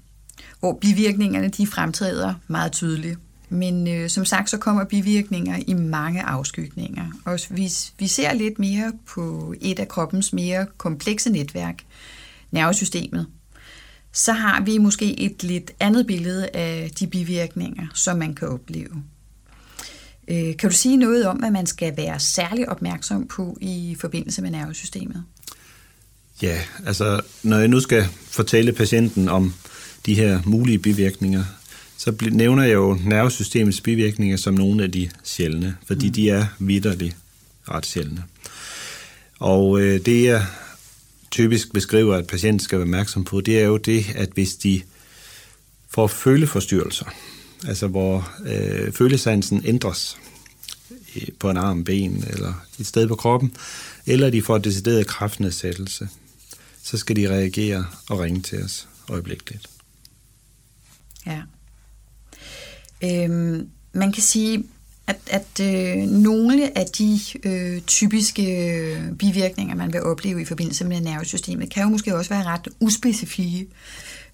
hvor 0.61 0.78
bivirkningerne 0.80 1.49
de 1.49 1.66
fremtræder 1.66 2.35
meget 2.49 2.73
tydeligt. 2.73 3.18
Men 3.49 3.88
øh, 3.88 4.11
som 4.11 4.25
sagt, 4.25 4.50
så 4.50 4.59
kommer 4.59 4.85
bivirkninger 4.85 5.59
i 5.66 5.75
mange 5.75 6.23
afskygninger. 6.23 7.21
Og 7.25 7.38
hvis 7.50 7.92
vi 7.99 8.07
ser 8.07 8.33
lidt 8.33 8.59
mere 8.59 8.92
på 9.07 9.54
et 9.61 9.78
af 9.78 9.88
kroppens 9.88 10.33
mere 10.33 10.66
komplekse 10.76 11.30
netværk, 11.30 11.85
nervesystemet, 12.50 13.26
så 14.12 14.33
har 14.33 14.61
vi 14.61 14.78
måske 14.78 15.21
et 15.21 15.42
lidt 15.42 15.71
andet 15.80 16.07
billede 16.07 16.49
af 16.54 16.90
de 16.99 17.07
bivirkninger, 17.07 17.87
som 17.95 18.18
man 18.18 18.35
kan 18.35 18.49
opleve. 18.49 19.02
Øh, 20.30 20.56
kan 20.56 20.70
du 20.70 20.76
sige 20.76 20.97
noget 20.97 21.26
om, 21.26 21.37
hvad 21.37 21.50
man 21.50 21.66
skal 21.66 21.97
være 21.97 22.20
særlig 22.20 22.68
opmærksom 22.68 23.26
på 23.26 23.58
i 23.61 23.97
forbindelse 24.00 24.42
med 24.42 24.50
nervesystemet? 24.50 25.25
Ja, 26.42 26.58
altså 26.87 27.20
når 27.42 27.58
jeg 27.58 27.68
nu 27.68 27.80
skal 27.80 28.04
fortælle 28.30 28.73
patienten 28.73 29.28
om 29.28 29.54
de 30.06 30.14
her 30.14 30.40
mulige 30.44 30.78
bivirkninger, 30.78 31.44
så 31.97 32.14
nævner 32.30 32.62
jeg 32.62 32.75
jo 32.75 32.99
nervesystemets 33.04 33.80
bivirkninger 33.80 34.37
som 34.37 34.54
nogle 34.54 34.85
af 34.85 34.92
de 34.92 35.11
sjældne, 35.25 35.76
fordi 35.87 36.06
mm. 36.06 36.12
de 36.12 36.30
er 36.30 36.47
vidderligt 36.58 37.16
ret 37.70 37.87
sjældne. 37.87 38.23
Og 39.38 39.80
øh, 39.80 40.00
det 40.06 40.25
jeg 40.25 40.47
typisk 41.30 41.73
beskriver, 41.73 42.16
at 42.16 42.26
patienten 42.26 42.61
skal 42.61 42.78
være 42.78 42.85
opmærksom 42.85 43.25
på, 43.25 43.40
det 43.40 43.61
er 43.61 43.64
jo 43.64 43.76
det, 43.76 44.06
at 44.14 44.28
hvis 44.35 44.54
de 44.54 44.82
får 45.90 46.06
føleforstyrrelser, 46.06 47.06
altså 47.67 47.87
hvor 47.87 48.33
øh, 48.47 48.93
følesansen 48.93 49.62
ændres 49.65 50.19
øh, 51.17 51.29
på 51.38 51.50
en 51.50 51.57
arm, 51.57 51.85
ben 51.85 52.25
eller 52.31 52.67
et 52.81 52.87
sted 52.87 53.09
på 53.09 53.15
kroppen, 53.15 53.57
eller 54.07 54.31
de 54.31 54.43
får 54.43 54.59
decideret 54.59 55.07
kraftnedsættelse, 55.07 56.09
så 56.83 56.97
skal 56.97 57.17
de 57.17 57.31
reagere 57.31 57.87
og 58.09 58.19
ringe 58.19 58.43
til 58.43 58.62
os 58.62 58.88
øjeblikkeligt. 59.09 59.69
Ja. 61.27 61.43
Øhm, 63.05 63.69
man 63.93 64.12
kan 64.12 64.23
sige, 64.23 64.65
at, 65.07 65.17
at 65.27 65.61
øh, 65.61 65.97
nogle 65.97 66.79
af 66.79 66.87
de 66.87 67.21
øh, 67.43 67.81
typiske 67.81 68.71
øh, 68.71 69.12
bivirkninger, 69.12 69.75
man 69.75 69.93
vil 69.93 70.03
opleve 70.03 70.43
i 70.43 70.45
forbindelse 70.45 70.85
med 70.85 71.00
nervesystemet, 71.00 71.71
kan 71.71 71.83
jo 71.83 71.88
måske 71.88 72.17
også 72.17 72.31
være 72.31 72.45
ret 72.45 72.69
uspecifikke. 72.81 73.67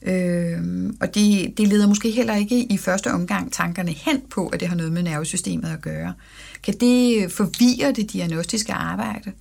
Øh, 0.04 0.58
og 1.00 1.14
det, 1.14 1.54
det 1.58 1.68
leder 1.68 1.86
måske 1.86 2.10
heller 2.10 2.36
ikke 2.36 2.64
i 2.64 2.78
første 2.78 3.12
omgang 3.12 3.52
tankerne 3.52 3.92
hen 3.92 4.22
på, 4.30 4.46
at 4.46 4.60
det 4.60 4.68
har 4.68 4.76
noget 4.76 4.92
med 4.92 5.02
nervesystemet 5.02 5.68
at 5.68 5.80
gøre. 5.80 6.14
Kan 6.62 6.74
det 6.80 7.32
forvirre 7.32 7.92
det 7.92 8.12
diagnostiske 8.12 8.72
arbejde? 8.72 9.32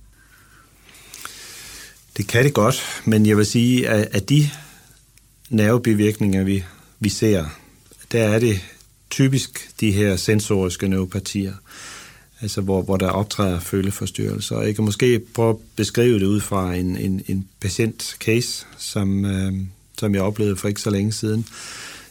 Det 2.16 2.26
kan 2.26 2.44
det 2.44 2.54
godt, 2.54 3.02
men 3.04 3.26
jeg 3.26 3.36
vil 3.36 3.46
sige, 3.46 3.88
at, 3.88 4.08
at 4.12 4.28
de 4.28 4.50
nervebivirkninger, 5.50 6.44
vi, 6.44 6.64
vi 7.00 7.08
ser, 7.08 7.44
der 8.12 8.22
er 8.22 8.38
det 8.38 8.60
typisk 9.10 9.80
de 9.80 9.92
her 9.92 10.16
sensoriske 10.16 10.88
neuropatier, 10.88 11.54
altså 12.40 12.60
hvor, 12.60 12.82
hvor 12.82 12.96
der 12.96 13.08
optræder 13.08 13.60
føleforstyrrelser. 13.60 14.56
Og 14.56 14.66
jeg 14.66 14.74
kan 14.74 14.84
måske 14.84 15.20
prøve 15.34 15.50
at 15.50 15.56
beskrive 15.76 16.18
det 16.18 16.26
ud 16.26 16.40
fra 16.40 16.74
en, 16.74 16.96
en, 16.96 17.22
en 17.26 17.48
patient-case, 17.60 18.66
som, 18.78 19.24
øh, 19.24 19.52
som 19.98 20.14
jeg 20.14 20.22
oplevede 20.22 20.56
for 20.56 20.68
ikke 20.68 20.80
så 20.80 20.90
længe 20.90 21.12
siden. 21.12 21.46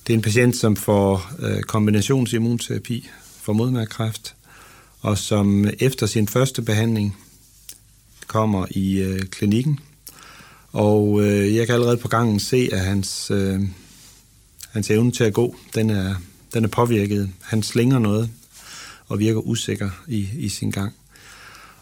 Det 0.07 0.13
er 0.13 0.17
en 0.17 0.21
patient, 0.21 0.55
som 0.55 0.75
får 0.75 1.31
øh, 1.39 1.61
kombinationsimmunterapi 1.61 3.09
for 3.41 3.53
modmærkræft, 3.53 4.35
og 5.01 5.17
som 5.17 5.65
efter 5.79 6.05
sin 6.05 6.27
første 6.27 6.61
behandling 6.61 7.17
kommer 8.27 8.65
i 8.71 9.01
øh, 9.01 9.21
klinikken. 9.21 9.79
Og 10.71 11.21
øh, 11.21 11.55
jeg 11.55 11.65
kan 11.65 11.75
allerede 11.75 11.97
på 11.97 12.07
gangen 12.07 12.39
se, 12.39 12.69
at 12.71 12.79
hans, 12.79 13.31
øh, 13.31 13.61
hans 14.71 14.89
evne 14.89 15.11
til 15.11 15.23
at 15.23 15.33
gå, 15.33 15.55
den 15.75 15.89
er, 15.89 16.15
den 16.53 16.63
er 16.63 16.67
påvirket. 16.67 17.29
Han 17.41 17.63
slinger 17.63 17.99
noget 17.99 18.29
og 19.07 19.19
virker 19.19 19.39
usikker 19.39 19.89
i, 20.07 20.29
i 20.37 20.49
sin 20.49 20.71
gang. 20.71 20.93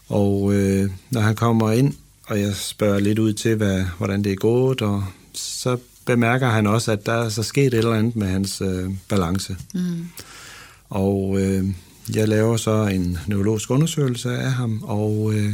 Og 0.08 0.54
øh, 0.54 0.90
når 1.10 1.22
han 1.22 1.36
kommer 1.36 1.72
ind, 1.72 1.94
og 2.24 2.40
jeg 2.40 2.56
spørger 2.56 3.00
lidt 3.00 3.20
ud 3.20 3.34
til, 3.34 3.56
hvad, 3.56 3.86
hvordan 3.98 4.24
det 4.24 4.32
er 4.32 4.36
gået, 4.36 4.82
og 4.82 5.06
så 5.34 5.78
bemærker 6.06 6.50
han 6.50 6.68
også, 6.68 6.92
at 6.92 7.06
der 7.06 7.14
er 7.14 7.30
så 7.30 7.44
sket 7.44 7.68
et 7.68 7.74
eller 7.74 7.94
andet 7.94 8.16
med 8.16 8.28
hans 8.28 8.62
øh, 8.62 8.90
balance. 9.10 9.58
Mm. 9.74 10.08
Og 10.90 11.42
øh, 11.42 11.66
jeg 12.16 12.28
laver 12.28 12.58
så 12.58 12.86
en 12.86 13.18
neurologisk 13.28 13.72
undersøgelse 13.72 14.38
af 14.38 14.52
ham, 14.52 14.84
og 14.84 15.34
øh, 15.34 15.54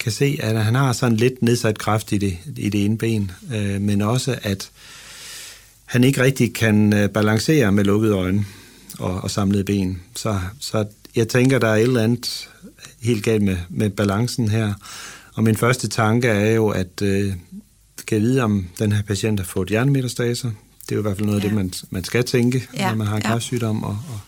kan 0.00 0.12
se, 0.12 0.38
at 0.42 0.64
han 0.64 0.74
har 0.74 0.92
sådan 0.92 1.16
lidt 1.16 1.42
nedsat 1.42 1.78
kraft 1.78 2.12
i 2.12 2.18
det, 2.18 2.38
i 2.56 2.68
det 2.68 2.84
ene 2.84 2.98
ben, 2.98 3.30
øh, 3.54 3.80
men 3.80 4.02
også, 4.02 4.38
at 4.42 4.70
han 5.84 6.04
ikke 6.04 6.22
rigtig 6.22 6.54
kan 6.54 6.92
øh, 6.92 7.08
balancere 7.08 7.72
med 7.72 7.84
lukkede 7.84 8.14
øjne 8.14 8.44
og, 8.98 9.20
og 9.20 9.30
samlede 9.30 9.64
ben. 9.64 10.00
Så, 10.16 10.40
så 10.60 10.84
jeg 11.16 11.28
tænker, 11.28 11.58
der 11.58 11.68
er 11.68 11.76
et 11.76 11.82
eller 11.82 12.02
andet 12.02 12.48
helt 13.00 13.24
galt 13.24 13.42
med, 13.42 13.56
med 13.68 13.90
balancen 13.90 14.48
her. 14.48 14.74
Og 15.34 15.44
min 15.44 15.56
første 15.56 15.88
tanke 15.88 16.28
er 16.28 16.50
jo, 16.50 16.68
at 16.68 17.02
øh, 17.02 17.32
kan 18.06 18.18
jeg 18.18 18.22
vide, 18.22 18.42
om 18.42 18.66
den 18.78 18.92
her 18.92 19.02
patient 19.02 19.40
har 19.40 19.44
fået 19.44 19.68
hjernemetastaser. 19.68 20.50
Det 20.82 20.92
er 20.92 20.96
jo 20.96 21.00
i 21.00 21.02
hvert 21.02 21.16
fald 21.16 21.26
noget 21.26 21.40
ja. 21.40 21.44
af 21.44 21.50
det, 21.50 21.56
man, 21.56 21.72
man 21.90 22.04
skal 22.04 22.24
tænke, 22.24 22.68
ja. 22.76 22.88
når 22.88 22.96
man 22.96 23.06
har 23.06 23.16
en 23.16 23.22
kræftsygdom. 23.22 23.82
Og, 23.82 23.98
og, 24.08 24.20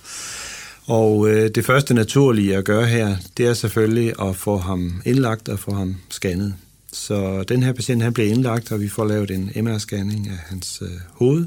og 0.86 1.28
øh, 1.30 1.50
det 1.54 1.64
første 1.64 1.94
naturlige 1.94 2.56
at 2.56 2.64
gøre 2.64 2.86
her, 2.86 3.16
det 3.36 3.46
er 3.46 3.54
selvfølgelig 3.54 4.12
at 4.22 4.36
få 4.36 4.56
ham 4.56 5.02
indlagt 5.04 5.48
og 5.48 5.58
få 5.58 5.74
ham 5.74 5.96
scannet. 6.10 6.54
Så 6.92 7.42
den 7.42 7.62
her 7.62 7.72
patient 7.72 8.02
han 8.02 8.12
bliver 8.12 8.30
indlagt, 8.30 8.72
og 8.72 8.80
vi 8.80 8.88
får 8.88 9.04
lavet 9.04 9.30
en 9.30 9.50
MR-scanning 9.56 10.28
af 10.28 10.38
hans 10.46 10.82
øh, 10.82 10.88
hoved, 11.12 11.46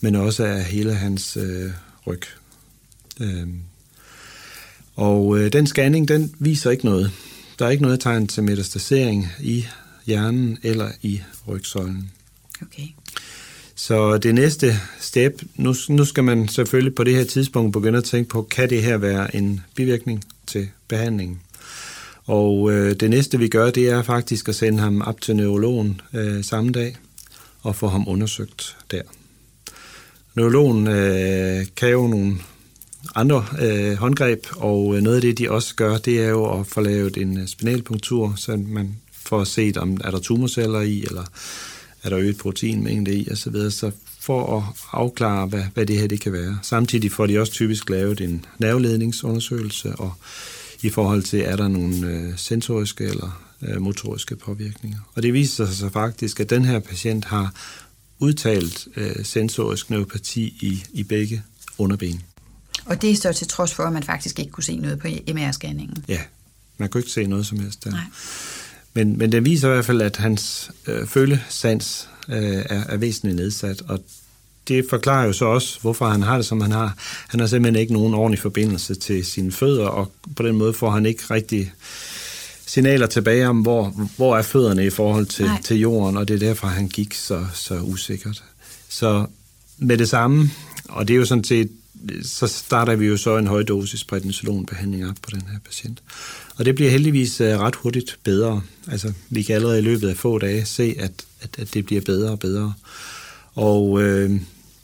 men 0.00 0.14
også 0.14 0.44
af 0.44 0.64
hele 0.64 0.94
hans 0.94 1.36
øh, 1.36 1.70
ryg. 2.06 2.22
Øh, 3.20 3.46
og 4.96 5.38
øh, 5.38 5.52
den 5.52 5.66
scanning, 5.66 6.08
den 6.08 6.34
viser 6.38 6.70
ikke 6.70 6.84
noget. 6.84 7.10
Der 7.58 7.66
er 7.66 7.70
ikke 7.70 7.82
noget 7.82 8.00
tegn 8.00 8.26
til 8.26 8.42
metastasering 8.42 9.28
i 9.40 9.66
hjernen 10.06 10.58
eller 10.62 10.90
i 11.02 11.20
rygsøjlen. 11.48 12.10
Okay. 12.62 12.86
Så 13.74 14.18
det 14.18 14.34
næste 14.34 14.80
step, 15.00 15.42
nu, 15.56 15.74
nu 15.88 16.04
skal 16.04 16.24
man 16.24 16.48
selvfølgelig 16.48 16.94
på 16.94 17.04
det 17.04 17.14
her 17.14 17.24
tidspunkt 17.24 17.72
begynde 17.72 17.98
at 17.98 18.04
tænke 18.04 18.30
på, 18.30 18.42
kan 18.42 18.70
det 18.70 18.82
her 18.82 18.96
være 18.96 19.36
en 19.36 19.60
bivirkning 19.74 20.24
til 20.46 20.68
behandlingen? 20.88 21.40
Og 22.26 22.72
øh, 22.72 22.96
det 23.00 23.10
næste 23.10 23.38
vi 23.38 23.48
gør, 23.48 23.70
det 23.70 23.88
er 23.88 24.02
faktisk 24.02 24.48
at 24.48 24.54
sende 24.54 24.78
ham 24.78 25.02
op 25.02 25.20
til 25.20 25.36
neurologen 25.36 26.00
øh, 26.14 26.44
samme 26.44 26.72
dag 26.72 26.96
og 27.62 27.76
få 27.76 27.88
ham 27.88 28.08
undersøgt 28.08 28.76
der. 28.90 29.02
Neurologen 30.34 30.86
øh, 30.86 31.66
kan 31.76 31.88
jo 31.88 32.06
nogle 32.06 32.36
andre 33.14 33.46
øh, 33.60 33.96
håndgreb, 33.96 34.46
og 34.56 35.02
noget 35.02 35.16
af 35.16 35.22
det, 35.22 35.38
de 35.38 35.50
også 35.50 35.74
gør, 35.74 35.96
det 35.96 36.20
er 36.20 36.28
jo 36.28 36.60
at 36.60 36.66
få 36.66 36.80
lavet 36.80 37.16
en 37.16 37.48
spinalpunktur, 37.48 38.34
så 38.36 38.56
man 38.56 38.96
får 39.26 39.44
set, 39.44 39.76
om 39.76 40.00
er 40.04 40.10
der 40.10 40.18
tumorceller 40.18 40.80
i, 40.80 41.02
eller 41.02 41.24
er 42.02 42.08
der 42.08 42.18
øget 42.18 42.38
proteinmængde 42.38 43.14
i 43.14 43.30
osv., 43.30 43.54
så, 43.54 43.70
så 43.70 43.90
for 44.20 44.58
at 44.58 44.64
afklare, 44.92 45.46
hvad, 45.46 45.64
hvad 45.74 45.86
det 45.86 45.98
her 45.98 46.06
det 46.06 46.20
kan 46.20 46.32
være. 46.32 46.58
Samtidig 46.62 47.12
får 47.12 47.26
de 47.26 47.40
også 47.40 47.52
typisk 47.52 47.90
lavet 47.90 48.20
en 48.20 48.44
nerveledningsundersøgelse, 48.58 49.96
og 49.96 50.12
i 50.82 50.90
forhold 50.90 51.22
til, 51.22 51.40
er 51.40 51.56
der 51.56 51.68
nogle 51.68 52.06
øh, 52.06 52.32
sensoriske 52.36 53.04
eller 53.04 53.44
øh, 53.62 53.80
motoriske 53.80 54.36
påvirkninger. 54.36 54.98
Og 55.14 55.22
det 55.22 55.32
viser 55.32 55.66
sig 55.66 55.76
så 55.76 55.88
faktisk, 55.88 56.40
at 56.40 56.50
den 56.50 56.64
her 56.64 56.78
patient 56.78 57.24
har 57.24 57.54
udtalt 58.18 58.88
øh, 58.96 59.24
sensorisk 59.24 59.90
neuropati 59.90 60.42
i, 60.60 60.84
i 60.92 61.02
begge 61.02 61.42
underben. 61.78 62.22
Og 62.84 63.02
det 63.02 63.10
er 63.10 63.16
så 63.16 63.32
til 63.32 63.48
trods 63.48 63.74
for, 63.74 63.82
at 63.82 63.92
man 63.92 64.02
faktisk 64.02 64.38
ikke 64.38 64.50
kunne 64.50 64.64
se 64.64 64.76
noget 64.76 64.98
på 64.98 65.08
MR-scanningen? 65.08 66.04
Ja, 66.08 66.20
man 66.78 66.88
kunne 66.88 66.98
ikke 67.00 67.12
se 67.12 67.26
noget 67.26 67.46
som 67.46 67.60
helst 67.60 67.84
der. 67.84 67.90
Nej. 67.90 68.00
Men, 68.94 69.18
men 69.18 69.32
det 69.32 69.44
viser 69.44 69.68
i 69.68 69.72
hvert 69.72 69.84
fald, 69.84 70.02
at 70.02 70.16
hans 70.16 70.70
øh, 70.86 71.06
følesans 71.06 72.08
øh, 72.28 72.64
er, 72.70 72.84
er 72.88 72.96
væsentligt 72.96 73.36
nedsat, 73.36 73.82
og 73.88 74.00
det 74.68 74.86
forklarer 74.90 75.26
jo 75.26 75.32
så 75.32 75.44
også, 75.44 75.80
hvorfor 75.80 76.08
han 76.08 76.22
har 76.22 76.36
det, 76.36 76.46
som 76.46 76.60
han 76.60 76.72
har. 76.72 76.94
Han 77.28 77.40
har 77.40 77.46
simpelthen 77.46 77.80
ikke 77.80 77.92
nogen 77.92 78.14
ordentlig 78.14 78.38
forbindelse 78.38 78.94
til 78.94 79.24
sine 79.24 79.52
fødder, 79.52 79.86
og 79.86 80.12
på 80.36 80.42
den 80.42 80.56
måde 80.56 80.74
får 80.74 80.90
han 80.90 81.06
ikke 81.06 81.22
rigtig 81.30 81.72
signaler 82.66 83.06
tilbage 83.06 83.48
om, 83.48 83.60
hvor, 83.60 84.08
hvor 84.16 84.36
er 84.36 84.42
fødderne 84.42 84.86
i 84.86 84.90
forhold 84.90 85.26
til, 85.26 85.50
til 85.64 85.78
jorden, 85.78 86.16
og 86.16 86.28
det 86.28 86.34
er 86.34 86.38
derfor, 86.38 86.66
han 86.66 86.88
gik 86.88 87.14
så, 87.14 87.46
så 87.54 87.78
usikkert. 87.80 88.44
Så 88.88 89.26
med 89.78 89.98
det 89.98 90.08
samme, 90.08 90.50
og 90.88 91.08
det 91.08 91.14
er 91.14 91.18
jo 91.18 91.24
sådan 91.24 91.44
set, 91.44 91.70
så 92.22 92.46
starter 92.46 92.96
vi 92.96 93.06
jo 93.06 93.16
så 93.16 93.36
en 93.36 93.46
højdosis 93.46 94.04
prednisolonbehandling 94.04 95.08
op 95.08 95.16
på 95.22 95.30
den 95.30 95.42
her 95.52 95.58
patient. 95.64 96.02
Og 96.56 96.64
det 96.64 96.74
bliver 96.74 96.90
heldigvis 96.90 97.40
øh, 97.40 97.58
ret 97.58 97.74
hurtigt 97.74 98.18
bedre. 98.24 98.62
Altså, 98.90 99.12
vi 99.30 99.42
kan 99.42 99.54
allerede 99.54 99.78
i 99.78 99.82
løbet 99.82 100.08
af 100.08 100.16
få 100.16 100.38
dage 100.38 100.64
se, 100.64 100.96
at, 100.98 101.24
at, 101.40 101.58
at 101.58 101.74
det 101.74 101.86
bliver 101.86 102.00
bedre 102.00 102.30
og 102.30 102.38
bedre. 102.38 102.74
Og 103.54 104.02
øh, 104.02 104.40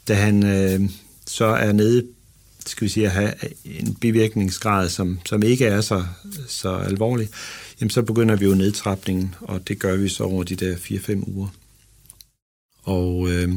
da 0.07 0.13
han 0.13 0.45
øh, 0.45 0.89
så 1.27 1.45
er 1.45 1.71
nede, 1.71 2.07
skal 2.65 2.85
vi 2.85 2.89
sige, 2.89 3.05
at 3.05 3.11
have 3.11 3.33
en 3.65 3.95
bivirkningsgrad, 3.95 4.89
som, 4.89 5.19
som 5.25 5.43
ikke 5.43 5.65
er 5.65 5.81
så, 5.81 6.05
så 6.47 6.75
alvorlig, 6.75 7.29
jamen 7.81 7.89
så 7.89 8.01
begynder 8.01 8.35
vi 8.35 8.45
jo 8.45 8.55
nedtrapningen, 8.55 9.35
og 9.41 9.67
det 9.67 9.79
gør 9.79 9.95
vi 9.95 10.09
så 10.09 10.23
over 10.23 10.43
de 10.43 10.55
der 10.55 10.75
4-5 10.75 11.29
uger. 11.29 11.47
Og 12.83 13.29
øh, 13.29 13.53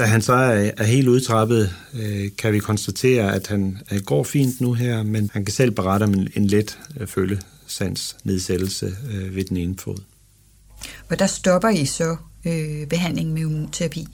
da 0.00 0.04
han 0.04 0.22
så 0.22 0.32
er, 0.32 0.70
er 0.76 0.84
helt 0.84 1.08
udtrappet, 1.08 1.74
øh, 1.94 2.30
kan 2.38 2.52
vi 2.52 2.58
konstatere, 2.58 3.34
at 3.34 3.46
han 3.46 3.78
øh, 3.92 4.00
går 4.00 4.24
fint 4.24 4.60
nu 4.60 4.72
her, 4.72 5.02
men 5.02 5.30
han 5.32 5.44
kan 5.44 5.54
selv 5.54 5.70
berette 5.70 6.04
om 6.04 6.14
en, 6.14 6.28
en 6.34 6.46
let 6.46 6.78
øh, 7.00 7.06
følesans 7.06 8.16
nedsættelse 8.24 8.96
øh, 9.10 9.36
ved 9.36 9.44
den 9.44 9.56
ene 9.56 9.74
fod. 9.78 9.96
Og 11.08 11.18
der 11.18 11.26
stopper 11.26 11.68
I 11.68 11.86
så 11.86 12.16
øh, 12.44 12.86
behandlingen 12.86 13.34
med 13.34 13.42
immunterapi? 13.42 14.06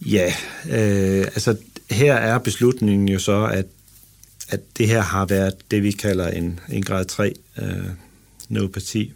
Ja, 0.00 0.32
øh, 0.70 1.24
altså 1.24 1.56
her 1.90 2.14
er 2.14 2.38
beslutningen 2.38 3.08
jo 3.08 3.18
så, 3.18 3.44
at, 3.44 3.66
at 4.48 4.60
det 4.78 4.88
her 4.88 5.00
har 5.00 5.26
været 5.26 5.54
det, 5.70 5.82
vi 5.82 5.90
kalder 5.90 6.28
en, 6.28 6.60
en 6.68 6.82
grad 6.82 7.04
3 7.04 7.34
øh, 7.58 7.66
neuropati, 8.48 9.12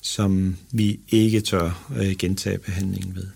som 0.00 0.56
vi 0.70 1.00
ikke 1.08 1.40
tør 1.40 1.90
øh, 1.96 2.16
gentage 2.18 2.58
behandlingen 2.58 3.14
ved. 3.14 3.26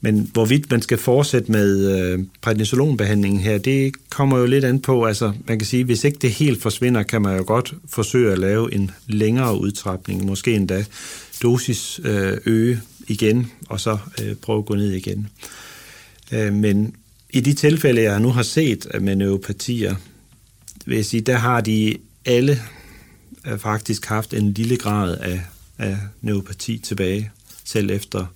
Men 0.00 0.30
hvorvidt 0.32 0.70
man 0.70 0.82
skal 0.82 0.98
fortsætte 0.98 1.52
med 1.52 1.98
øh, 1.98 2.18
prednisolonbehandlingen 2.40 3.40
her, 3.40 3.58
det 3.58 3.92
kommer 4.10 4.38
jo 4.38 4.46
lidt 4.46 4.64
an 4.64 4.80
på, 4.80 5.04
altså 5.04 5.32
man 5.46 5.58
kan 5.58 5.66
sige, 5.66 5.84
hvis 5.84 6.04
ikke 6.04 6.18
det 6.22 6.30
helt 6.30 6.62
forsvinder, 6.62 7.02
kan 7.02 7.22
man 7.22 7.36
jo 7.36 7.44
godt 7.46 7.74
forsøge 7.88 8.32
at 8.32 8.38
lave 8.38 8.74
en 8.74 8.90
længere 9.06 9.60
udtrapning, 9.60 10.24
måske 10.24 10.54
endda 10.54 10.84
dosis 11.42 12.00
øh, 12.04 12.38
øge 12.46 12.80
igen, 13.08 13.52
og 13.68 13.80
så 13.80 13.98
øh, 14.22 14.34
prøve 14.34 14.58
at 14.58 14.66
gå 14.66 14.74
ned 14.74 14.92
igen. 14.92 15.28
Øh, 16.32 16.52
men 16.52 16.94
i 17.30 17.40
de 17.40 17.52
tilfælde, 17.52 18.02
jeg 18.02 18.20
nu 18.20 18.30
har 18.30 18.42
set 18.42 18.86
med 19.00 19.16
neuropatier, 19.16 19.94
vil 20.86 20.96
jeg 20.96 21.04
sige, 21.04 21.20
der 21.20 21.36
har 21.36 21.60
de 21.60 21.96
alle 22.24 22.60
øh, 23.46 23.58
faktisk 23.58 24.06
haft 24.06 24.34
en 24.34 24.52
lille 24.52 24.76
grad 24.76 25.18
af, 25.18 25.40
af 25.78 25.98
neuropati 26.20 26.78
tilbage, 26.78 27.30
selv 27.64 27.90
efter 27.90 28.26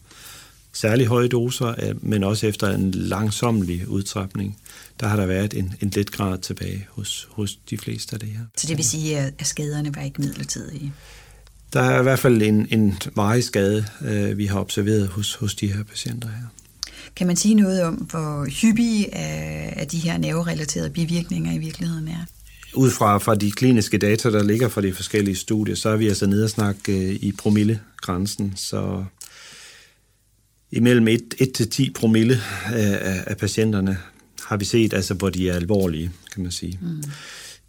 særlig 0.74 1.06
høje 1.06 1.28
doser, 1.28 1.74
øh, 1.82 2.04
men 2.04 2.24
også 2.24 2.46
efter 2.46 2.74
en 2.74 2.90
langsomlig 2.90 3.88
udtrapning, 3.88 4.58
der 5.00 5.06
har 5.06 5.16
der 5.16 5.26
været 5.26 5.54
en, 5.54 5.74
en 5.80 5.92
let 5.96 6.10
grad 6.10 6.38
tilbage 6.38 6.86
hos, 6.90 7.28
hos 7.30 7.58
de 7.70 7.78
fleste 7.78 8.14
af 8.14 8.20
det 8.20 8.28
her. 8.28 8.44
Så 8.56 8.66
det 8.66 8.76
vil 8.76 8.84
sige, 8.84 9.18
at 9.18 9.46
skaderne 9.46 9.94
var 9.94 10.02
ikke 10.02 10.20
midlertidige? 10.20 10.92
Der 11.72 11.80
er 11.80 12.00
i 12.00 12.02
hvert 12.02 12.18
fald 12.18 12.42
en, 12.42 12.66
en 12.70 12.98
varig 13.16 13.44
skade, 13.44 13.84
øh, 14.00 14.38
vi 14.38 14.46
har 14.46 14.60
observeret 14.60 15.08
hos, 15.08 15.34
hos 15.34 15.54
de 15.54 15.72
her 15.72 15.82
patienter 15.82 16.28
her. 16.28 16.46
Kan 17.16 17.26
man 17.26 17.36
sige 17.36 17.54
noget 17.54 17.82
om, 17.82 17.94
hvor 17.94 18.46
hyppige 18.60 19.14
af 19.14 19.88
de 19.88 19.98
her 19.98 20.18
nerverelaterede 20.18 20.90
bivirkninger 20.90 21.52
i 21.52 21.58
virkeligheden 21.58 22.08
er? 22.08 22.24
Ud 22.74 22.90
fra, 22.90 23.18
fra 23.18 23.34
de 23.34 23.50
kliniske 23.50 23.98
data, 23.98 24.30
der 24.30 24.42
ligger 24.42 24.68
fra 24.68 24.80
de 24.80 24.94
forskellige 24.94 25.36
studier, 25.36 25.76
så 25.76 25.88
er 25.88 25.96
vi 25.96 26.08
altså 26.08 26.26
nede 26.26 26.44
og 26.44 26.50
snakke 26.50 26.92
øh, 26.92 27.14
i 27.14 27.32
promillegrænsen. 27.32 28.52
Så 28.56 29.04
imellem 30.76 31.08
1, 31.08 31.52
til 31.54 31.70
10 31.70 31.90
promille 31.90 32.36
af, 32.72 33.22
af 33.26 33.36
patienterne 33.36 33.98
har 34.44 34.56
vi 34.56 34.64
set, 34.64 34.94
altså, 34.94 35.14
hvor 35.14 35.30
de 35.30 35.48
er 35.48 35.54
alvorlige, 35.54 36.10
kan 36.34 36.42
man 36.42 36.52
sige. 36.52 36.78
Mm. 36.82 37.02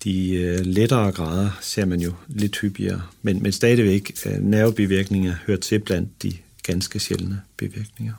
De 0.03 0.33
øh, 0.33 0.59
lettere 0.59 1.11
grader 1.11 1.49
ser 1.61 1.85
man 1.85 2.01
jo 2.01 2.13
lidt 2.27 2.57
hyppigere, 2.57 3.01
men, 3.21 3.43
men 3.43 3.51
stadigvæk 3.51 4.11
øh, 4.25 4.37
nervebivirkninger 4.39 5.35
hører 5.47 5.59
til 5.59 5.79
blandt 5.79 6.23
de 6.23 6.33
ganske 6.63 6.99
sjældne 6.99 7.41
bivirkninger. 7.57 8.13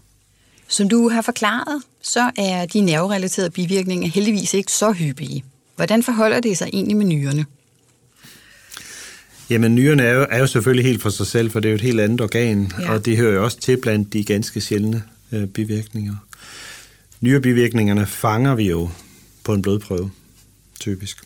Som 0.68 0.88
du 0.88 1.08
har 1.08 1.22
forklaret, 1.22 1.82
så 2.02 2.30
er 2.36 2.66
de 2.66 2.80
nerverelaterede 2.80 3.50
bivirkninger 3.50 4.08
heldigvis 4.08 4.54
ikke 4.54 4.72
så 4.72 4.92
hyppige. 4.92 5.44
Hvordan 5.76 6.02
forholder 6.02 6.40
det 6.40 6.58
sig 6.58 6.70
egentlig 6.72 6.96
med 6.96 7.06
nyrerne? 7.06 7.44
Jamen, 9.50 9.74
nyrerne 9.74 10.02
er 10.02 10.12
jo, 10.12 10.26
er 10.30 10.38
jo 10.38 10.46
selvfølgelig 10.46 10.84
helt 10.84 11.02
for 11.02 11.10
sig 11.10 11.26
selv, 11.26 11.50
for 11.50 11.60
det 11.60 11.68
er 11.68 11.72
jo 11.72 11.74
et 11.74 11.80
helt 11.80 12.00
andet 12.00 12.20
organ, 12.20 12.72
ja. 12.80 12.92
og 12.92 13.04
det 13.04 13.16
hører 13.16 13.34
jo 13.34 13.44
også 13.44 13.60
til 13.60 13.76
blandt 13.76 14.12
de 14.12 14.24
ganske 14.24 14.60
sjældne 14.60 15.02
øh, 15.32 15.46
bivirkninger. 15.46 16.14
Nyrebivirkningerne 17.20 18.06
fanger 18.06 18.54
vi 18.54 18.68
jo 18.68 18.90
på 19.44 19.54
en 19.54 19.62
blodprøve, 19.62 20.10
typisk. 20.80 21.18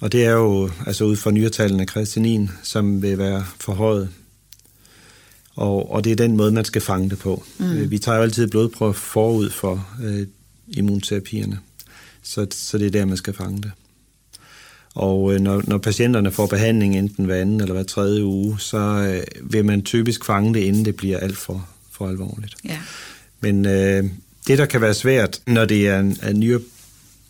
Og 0.00 0.12
det 0.12 0.24
er 0.24 0.30
jo 0.30 0.70
altså 0.86 1.04
ud 1.04 1.16
fra 1.16 1.30
nyretallene 1.30 1.86
kreatinin, 1.86 2.50
som 2.62 3.02
vil 3.02 3.18
være 3.18 3.44
forhøjet. 3.60 4.08
Og, 5.54 5.90
og 5.90 6.04
det 6.04 6.12
er 6.12 6.16
den 6.16 6.36
måde, 6.36 6.52
man 6.52 6.64
skal 6.64 6.82
fange 6.82 7.10
det 7.10 7.18
på. 7.18 7.44
Mm. 7.58 7.72
Øh, 7.72 7.90
vi 7.90 7.98
tager 7.98 8.16
jo 8.16 8.22
altid 8.22 8.46
blodprøver 8.46 8.92
forud 8.92 9.50
for 9.50 9.88
øh, 10.02 10.26
immunterapierne. 10.68 11.58
Så, 12.22 12.46
så 12.50 12.78
det 12.78 12.86
er 12.86 12.90
der, 12.90 13.04
man 13.04 13.16
skal 13.16 13.34
fange 13.34 13.62
det. 13.62 13.72
Og 14.94 15.34
øh, 15.34 15.40
når, 15.40 15.62
når 15.66 15.78
patienterne 15.78 16.30
får 16.30 16.46
behandling 16.46 16.98
enten 16.98 17.24
hver 17.24 17.40
anden 17.40 17.60
eller 17.60 17.74
hver 17.74 17.82
tredje 17.82 18.24
uge, 18.24 18.60
så 18.60 18.78
øh, 18.78 19.52
vil 19.52 19.64
man 19.64 19.82
typisk 19.82 20.24
fange 20.24 20.54
det, 20.54 20.60
inden 20.60 20.84
det 20.84 20.96
bliver 20.96 21.18
alt 21.18 21.36
for, 21.36 21.68
for 21.92 22.08
alvorligt. 22.08 22.54
Ja. 22.64 22.78
Men 23.40 23.66
øh, 23.66 24.04
det, 24.46 24.58
der 24.58 24.66
kan 24.66 24.80
være 24.80 24.94
svært, 24.94 25.40
når 25.46 25.64
det 25.64 25.88
er 25.88 26.00
en, 26.00 26.16
en 26.28 26.40
nyere 26.40 26.60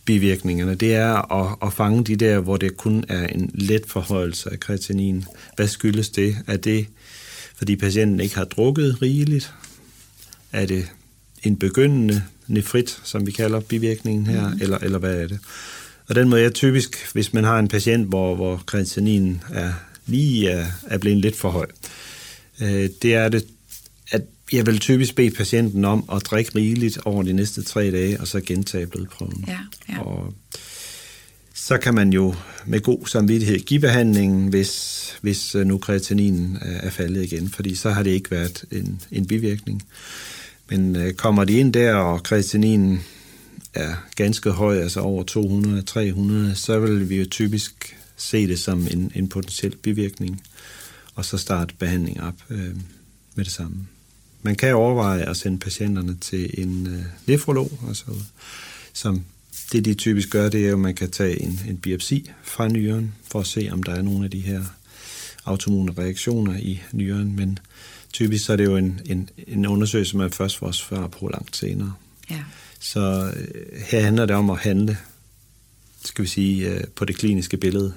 bivirkningerne, 0.04 0.74
det 0.74 0.94
er 0.94 1.32
at, 1.32 1.56
at 1.62 1.72
fange 1.72 2.04
de 2.04 2.16
der, 2.16 2.38
hvor 2.38 2.56
det 2.56 2.76
kun 2.76 3.04
er 3.08 3.26
en 3.26 3.50
let 3.54 3.82
forhøjelse 3.86 4.52
af 4.52 4.60
kreatinin. 4.60 5.24
Hvad 5.56 5.68
skyldes 5.68 6.08
det? 6.08 6.36
Er 6.46 6.56
det, 6.56 6.86
fordi 7.56 7.76
patienten 7.76 8.20
ikke 8.20 8.36
har 8.36 8.44
drukket 8.44 9.02
rigeligt? 9.02 9.52
Er 10.52 10.66
det 10.66 10.86
en 11.42 11.56
begyndende 11.56 12.22
nefrit, 12.46 13.00
som 13.04 13.26
vi 13.26 13.32
kalder 13.32 13.60
bivirkningen 13.60 14.26
her, 14.26 14.48
mm. 14.48 14.58
eller, 14.60 14.78
eller 14.78 14.98
hvad 14.98 15.22
er 15.22 15.26
det? 15.26 15.38
Og 16.10 16.16
den 16.16 16.28
måde 16.28 16.44
er 16.44 16.50
typisk, 16.50 17.12
hvis 17.12 17.32
man 17.32 17.44
har 17.44 17.58
en 17.58 17.68
patient, 17.68 18.08
hvor, 18.08 18.34
hvor 18.34 18.62
kreatininen 18.66 19.42
er 19.52 19.72
lige 20.06 20.50
er, 20.50 20.66
er 20.86 20.98
blevet 20.98 21.18
lidt 21.18 21.36
for 21.36 21.50
høj, 21.50 21.66
øh, 22.60 22.88
det 23.02 23.14
er 23.14 23.28
det, 23.28 23.46
at 24.10 24.22
jeg 24.52 24.66
vil 24.66 24.78
typisk 24.78 25.14
bede 25.14 25.30
patienten 25.30 25.84
om 25.84 26.04
at 26.12 26.22
drikke 26.24 26.50
rigeligt 26.54 26.98
over 27.04 27.22
de 27.22 27.32
næste 27.32 27.62
tre 27.62 27.90
dage, 27.90 28.20
og 28.20 28.28
så 28.28 28.40
gentage 28.40 28.86
blodprøven. 28.86 29.44
Ja, 29.48 29.58
ja. 29.88 30.00
Og 30.00 30.34
så 31.54 31.78
kan 31.78 31.94
man 31.94 32.12
jo 32.12 32.34
med 32.66 32.80
god 32.80 33.06
samvittighed 33.06 33.58
give 33.58 33.80
behandlingen, 33.80 34.48
hvis, 34.48 35.00
hvis 35.20 35.54
nu 35.54 35.78
kreatininen 35.78 36.58
er 36.62 36.90
faldet 36.90 37.32
igen, 37.32 37.48
fordi 37.48 37.74
så 37.74 37.90
har 37.90 38.02
det 38.02 38.10
ikke 38.10 38.30
været 38.30 38.64
en, 38.72 39.00
en 39.12 39.26
bivirkning. 39.26 39.82
Men 40.70 40.96
øh, 40.96 41.12
kommer 41.12 41.44
de 41.44 41.52
ind 41.52 41.72
der, 41.72 41.94
og 41.94 42.22
kreatininen 42.22 43.00
er 43.74 43.94
ganske 44.16 44.50
høj, 44.50 44.78
altså 44.78 45.00
over 45.00 45.24
200-300, 46.50 46.54
så 46.54 46.78
vil 46.78 47.08
vi 47.08 47.16
jo 47.16 47.26
typisk 47.30 47.96
se 48.16 48.48
det 48.48 48.58
som 48.58 48.86
en, 48.90 49.12
en 49.14 49.28
potentiel 49.28 49.76
bivirkning, 49.76 50.42
og 51.14 51.24
så 51.24 51.38
starte 51.38 51.74
behandling 51.78 52.22
op 52.22 52.34
øh, 52.50 52.76
med 53.34 53.44
det 53.44 53.52
samme. 53.52 53.86
Man 54.42 54.54
kan 54.54 54.74
overveje 54.74 55.22
at 55.22 55.36
sende 55.36 55.58
patienterne 55.58 56.16
til 56.20 56.50
en 56.62 56.86
øh, 56.86 57.02
nefrolog, 57.26 57.70
altså, 57.88 58.04
som 58.92 59.24
det 59.72 59.84
de 59.84 59.94
typisk 59.94 60.30
gør, 60.30 60.48
det 60.48 60.68
er, 60.68 60.72
at 60.72 60.78
man 60.78 60.94
kan 60.94 61.10
tage 61.10 61.42
en, 61.42 61.60
en 61.68 61.76
biopsi 61.76 62.30
fra 62.42 62.68
nyren, 62.68 63.14
for 63.30 63.40
at 63.40 63.46
se, 63.46 63.68
om 63.72 63.82
der 63.82 63.92
er 63.92 64.02
nogle 64.02 64.24
af 64.24 64.30
de 64.30 64.40
her 64.40 64.62
autoimmune 65.44 65.92
reaktioner 65.98 66.56
i 66.56 66.80
nyren, 66.92 67.36
men 67.36 67.58
typisk 68.12 68.44
så 68.44 68.52
er 68.52 68.56
det 68.56 68.64
jo 68.64 68.76
en, 68.76 69.00
en, 69.06 69.28
en 69.46 69.66
undersøgelse, 69.66 70.16
man 70.16 70.30
først 70.30 70.56
får 70.56 70.70
svar 70.70 71.06
på 71.06 71.28
langt 71.28 71.56
senere. 71.56 71.94
Ja. 72.30 72.44
Så 72.80 73.32
øh, 73.36 73.80
her 73.90 74.00
handler 74.00 74.26
det 74.26 74.36
om 74.36 74.50
at 74.50 74.58
handle, 74.58 74.96
skal 76.04 76.24
vi 76.24 76.28
sige, 76.28 76.68
øh, 76.68 76.84
på 76.96 77.04
det 77.04 77.16
kliniske 77.16 77.56
billede. 77.56 77.92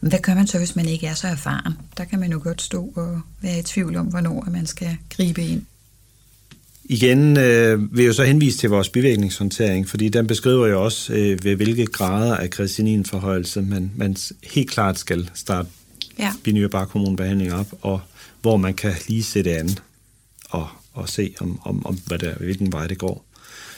Hvad 0.00 0.18
gør 0.22 0.34
man 0.34 0.46
så, 0.46 0.58
hvis 0.58 0.76
man 0.76 0.86
ikke 0.86 1.06
er 1.06 1.14
så 1.14 1.28
erfaren? 1.28 1.72
Der 1.96 2.04
kan 2.04 2.20
man 2.20 2.32
jo 2.32 2.40
godt 2.42 2.62
stå 2.62 2.92
og 2.96 3.20
være 3.40 3.58
i 3.58 3.62
tvivl 3.62 3.96
om, 3.96 4.06
hvornår 4.06 4.48
man 4.50 4.66
skal 4.66 4.96
gribe 5.10 5.42
ind. 5.42 5.62
Igen 6.84 7.36
øh, 7.36 7.96
vil 7.96 8.02
jeg 8.02 8.08
jo 8.08 8.12
så 8.12 8.24
henvise 8.24 8.58
til 8.58 8.70
vores 8.70 8.88
bivirkningshåndtering, 8.88 9.88
fordi 9.88 10.08
den 10.08 10.26
beskriver 10.26 10.66
jo 10.66 10.84
også, 10.84 11.12
øh, 11.12 11.44
ved 11.44 11.56
hvilke 11.56 11.86
grader 11.86 12.36
af 12.36 12.50
kreatininforhøjelse 12.50 13.62
man, 13.62 13.92
man 13.96 14.16
helt 14.44 14.70
klart 14.70 14.98
skal 14.98 15.30
starte 15.34 15.68
ja. 16.18 16.32
binyrbarkhormonbehandling 16.44 17.52
op, 17.52 17.66
og 17.80 18.00
hvor 18.42 18.56
man 18.56 18.74
kan 18.74 18.94
lige 19.08 19.22
sætte 19.22 19.58
an 19.58 19.70
og, 20.48 20.68
og 20.92 21.08
se, 21.08 21.34
om, 21.40 21.60
om, 21.64 21.86
om 21.86 21.98
hvad 22.06 22.18
der, 22.18 22.34
hvilken 22.34 22.72
vej 22.72 22.86
det 22.86 22.98
går. 22.98 23.24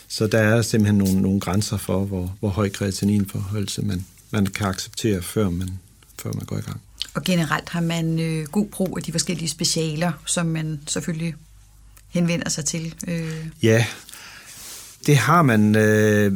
Så 0.08 0.26
der 0.26 0.38
er 0.38 0.62
simpelthen 0.62 0.98
nogle, 0.98 1.22
nogle 1.22 1.40
grænser 1.40 1.76
for, 1.76 2.04
hvor, 2.04 2.36
hvor 2.40 2.48
høj 2.48 2.68
kreatininforhøjelse 2.68 3.82
man, 3.82 4.06
man 4.30 4.46
kan 4.46 4.66
acceptere, 4.66 5.22
før 5.22 5.50
man, 5.50 5.70
før 6.22 6.32
man 6.32 6.44
går 6.44 6.58
i 6.58 6.60
gang. 6.60 6.80
Og 7.14 7.24
generelt 7.24 7.68
har 7.68 7.80
man 7.80 8.18
øh, 8.18 8.46
god 8.46 8.66
brug 8.66 8.98
af 8.98 9.02
de 9.02 9.12
forskellige 9.12 9.48
specialer, 9.48 10.12
som 10.26 10.46
man 10.46 10.80
selvfølgelig 10.86 11.34
henvender 12.08 12.48
sig 12.48 12.64
til? 12.64 12.94
Øh. 13.08 13.46
Ja, 13.62 13.86
det 15.06 15.16
har 15.16 15.42
man. 15.42 15.76
Øh, 15.76 16.32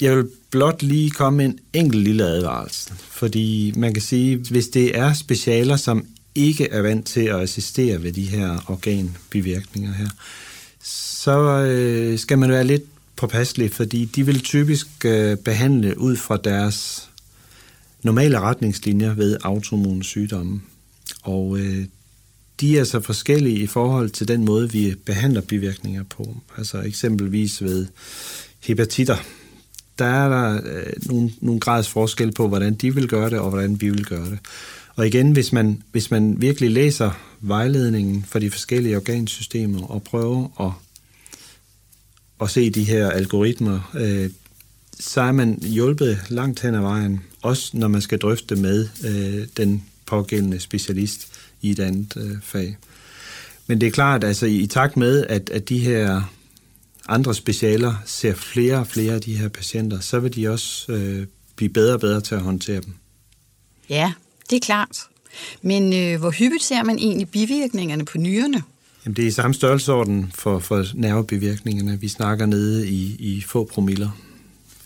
jeg 0.00 0.16
vil 0.16 0.28
blot 0.50 0.82
lige 0.82 1.10
komme 1.10 1.36
med 1.36 1.44
en 1.46 1.58
enkelt 1.72 2.02
lille 2.02 2.24
advarsel, 2.24 2.92
fordi 3.10 3.72
man 3.76 3.94
kan 3.94 4.02
sige, 4.02 4.36
hvis 4.36 4.68
det 4.68 4.98
er 4.98 5.12
specialer, 5.12 5.76
som 5.76 6.06
ikke 6.34 6.68
er 6.68 6.82
vant 6.82 7.06
til 7.06 7.20
at 7.20 7.40
assistere 7.40 8.02
ved 8.02 8.12
de 8.12 8.26
her 8.26 8.58
organbivirkninger 8.66 9.92
her, 9.92 10.08
så 11.28 11.62
øh, 11.62 12.18
skal 12.18 12.38
man 12.38 12.50
være 12.50 12.64
lidt 12.64 12.82
påpasselig, 13.16 13.72
fordi 13.72 14.04
de 14.04 14.26
vil 14.26 14.40
typisk 14.40 14.86
øh, 15.04 15.36
behandle 15.36 16.00
ud 16.00 16.16
fra 16.16 16.36
deres 16.36 17.08
normale 18.02 18.40
retningslinjer 18.40 19.14
ved 19.14 19.36
autoimmune 19.44 20.04
sygdomme. 20.04 20.60
Og 21.22 21.58
øh, 21.58 21.84
de 22.60 22.78
er 22.78 22.84
så 22.84 23.00
forskellige 23.00 23.58
i 23.58 23.66
forhold 23.66 24.10
til 24.10 24.28
den 24.28 24.44
måde, 24.44 24.72
vi 24.72 24.94
behandler 25.06 25.40
bivirkninger 25.40 26.02
på. 26.02 26.36
Altså 26.56 26.80
eksempelvis 26.80 27.62
ved 27.62 27.86
hepatitter. 28.60 29.16
Der 29.98 30.04
er 30.04 30.28
der 30.28 30.60
øh, 30.64 30.92
nogle, 31.06 31.30
nogle 31.40 31.60
grads 31.60 31.88
forskel 31.88 32.32
på, 32.32 32.48
hvordan 32.48 32.74
de 32.74 32.94
vil 32.94 33.08
gøre 33.08 33.30
det, 33.30 33.38
og 33.38 33.50
hvordan 33.50 33.80
vi 33.80 33.90
vil 33.90 34.04
gøre 34.04 34.30
det. 34.30 34.38
Og 34.96 35.06
igen, 35.06 35.32
hvis 35.32 35.52
man, 35.52 35.82
hvis 35.92 36.10
man 36.10 36.40
virkelig 36.40 36.70
læser 36.70 37.10
vejledningen 37.40 38.24
for 38.28 38.38
de 38.38 38.50
forskellige 38.50 38.96
organsystemer 38.96 39.86
og 39.86 40.02
prøver 40.02 40.66
at, 40.66 40.87
at 42.40 42.50
se 42.50 42.70
de 42.70 42.84
her 42.84 43.10
algoritmer, 43.10 43.90
øh, 43.94 44.30
så 45.00 45.20
er 45.20 45.32
man 45.32 45.58
hjulpet 45.62 46.18
langt 46.28 46.60
hen 46.60 46.74
ad 46.74 46.80
vejen, 46.80 47.20
også 47.42 47.70
når 47.72 47.88
man 47.88 48.00
skal 48.00 48.18
drøfte 48.18 48.56
med 48.56 48.88
øh, 49.04 49.46
den 49.56 49.84
pågældende 50.06 50.60
specialist 50.60 51.28
i 51.62 51.70
et 51.70 51.78
andet 51.80 52.16
øh, 52.16 52.36
fag. 52.42 52.76
Men 53.66 53.80
det 53.80 53.86
er 53.86 53.90
klart, 53.90 54.24
altså 54.24 54.46
i, 54.46 54.56
i 54.56 54.66
takt 54.66 54.96
med, 54.96 55.26
at, 55.26 55.50
at 55.50 55.68
de 55.68 55.78
her 55.78 56.22
andre 57.08 57.34
specialer 57.34 57.94
ser 58.06 58.34
flere 58.34 58.78
og 58.78 58.86
flere 58.86 59.14
af 59.14 59.20
de 59.20 59.36
her 59.36 59.48
patienter, 59.48 60.00
så 60.00 60.20
vil 60.20 60.36
de 60.36 60.48
også 60.48 60.92
øh, 60.92 61.26
blive 61.56 61.68
bedre 61.68 61.94
og 61.94 62.00
bedre 62.00 62.20
til 62.20 62.34
at 62.34 62.40
håndtere 62.40 62.80
dem. 62.80 62.94
Ja, 63.88 64.12
det 64.50 64.56
er 64.56 64.60
klart. 64.60 64.98
Men 65.62 65.92
øh, 65.92 66.20
hvor 66.20 66.30
hyppigt 66.30 66.62
ser 66.62 66.82
man 66.82 66.98
egentlig 66.98 67.28
bivirkningerne 67.28 68.04
på 68.04 68.18
nyrerne? 68.18 68.62
Jamen, 69.04 69.16
det 69.16 69.22
er 69.22 69.28
i 69.28 69.30
samme 69.30 69.54
størrelsesorden 69.54 70.32
for, 70.34 70.58
for 70.58 70.84
nervebivirkningerne. 70.94 72.00
Vi 72.00 72.08
snakker 72.08 72.46
nede 72.46 72.88
i, 72.88 73.16
i 73.18 73.40
få 73.40 73.64
promiller. 73.64 74.10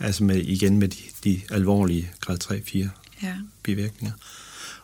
Altså 0.01 0.25
med, 0.25 0.37
igen 0.37 0.79
med 0.79 0.89
de, 0.89 0.99
de 1.25 1.41
alvorlige 1.51 2.11
grad 2.21 2.39
3-4 2.45 2.89
ja. 3.23 3.35
bivirkninger. 3.63 4.13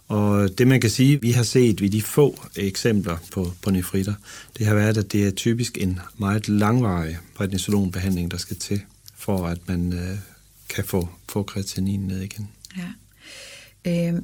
Og 0.09 0.59
det 0.59 0.69
man 0.69 0.81
kan 0.81 0.91
sige, 0.91 1.21
vi 1.21 1.31
har 1.31 1.43
set 1.43 1.81
ved 1.81 1.91
de 1.91 2.03
få 2.03 2.41
eksempler 2.57 3.17
på, 3.33 3.53
på 3.63 3.71
nefritter, 3.71 4.15
det 4.59 4.67
har 4.67 4.75
været, 4.75 4.99
at 4.99 5.13
det 5.13 5.27
er 5.27 5.31
typisk 5.31 5.79
en 5.81 6.01
meget 6.19 6.49
langvarig 6.49 7.19
prednisolonbehandling, 7.35 8.31
der 8.31 8.37
skal 8.37 8.57
til, 8.57 8.81
for 9.17 9.47
at 9.47 9.59
man 9.69 9.93
øh, 9.93 10.19
kan 10.69 10.85
få, 10.85 11.09
få 11.29 11.43
kreatinin 11.43 12.01
ned 12.01 12.21
igen. 12.21 12.49
Ja. 12.77 14.13
Øh, 14.13 14.23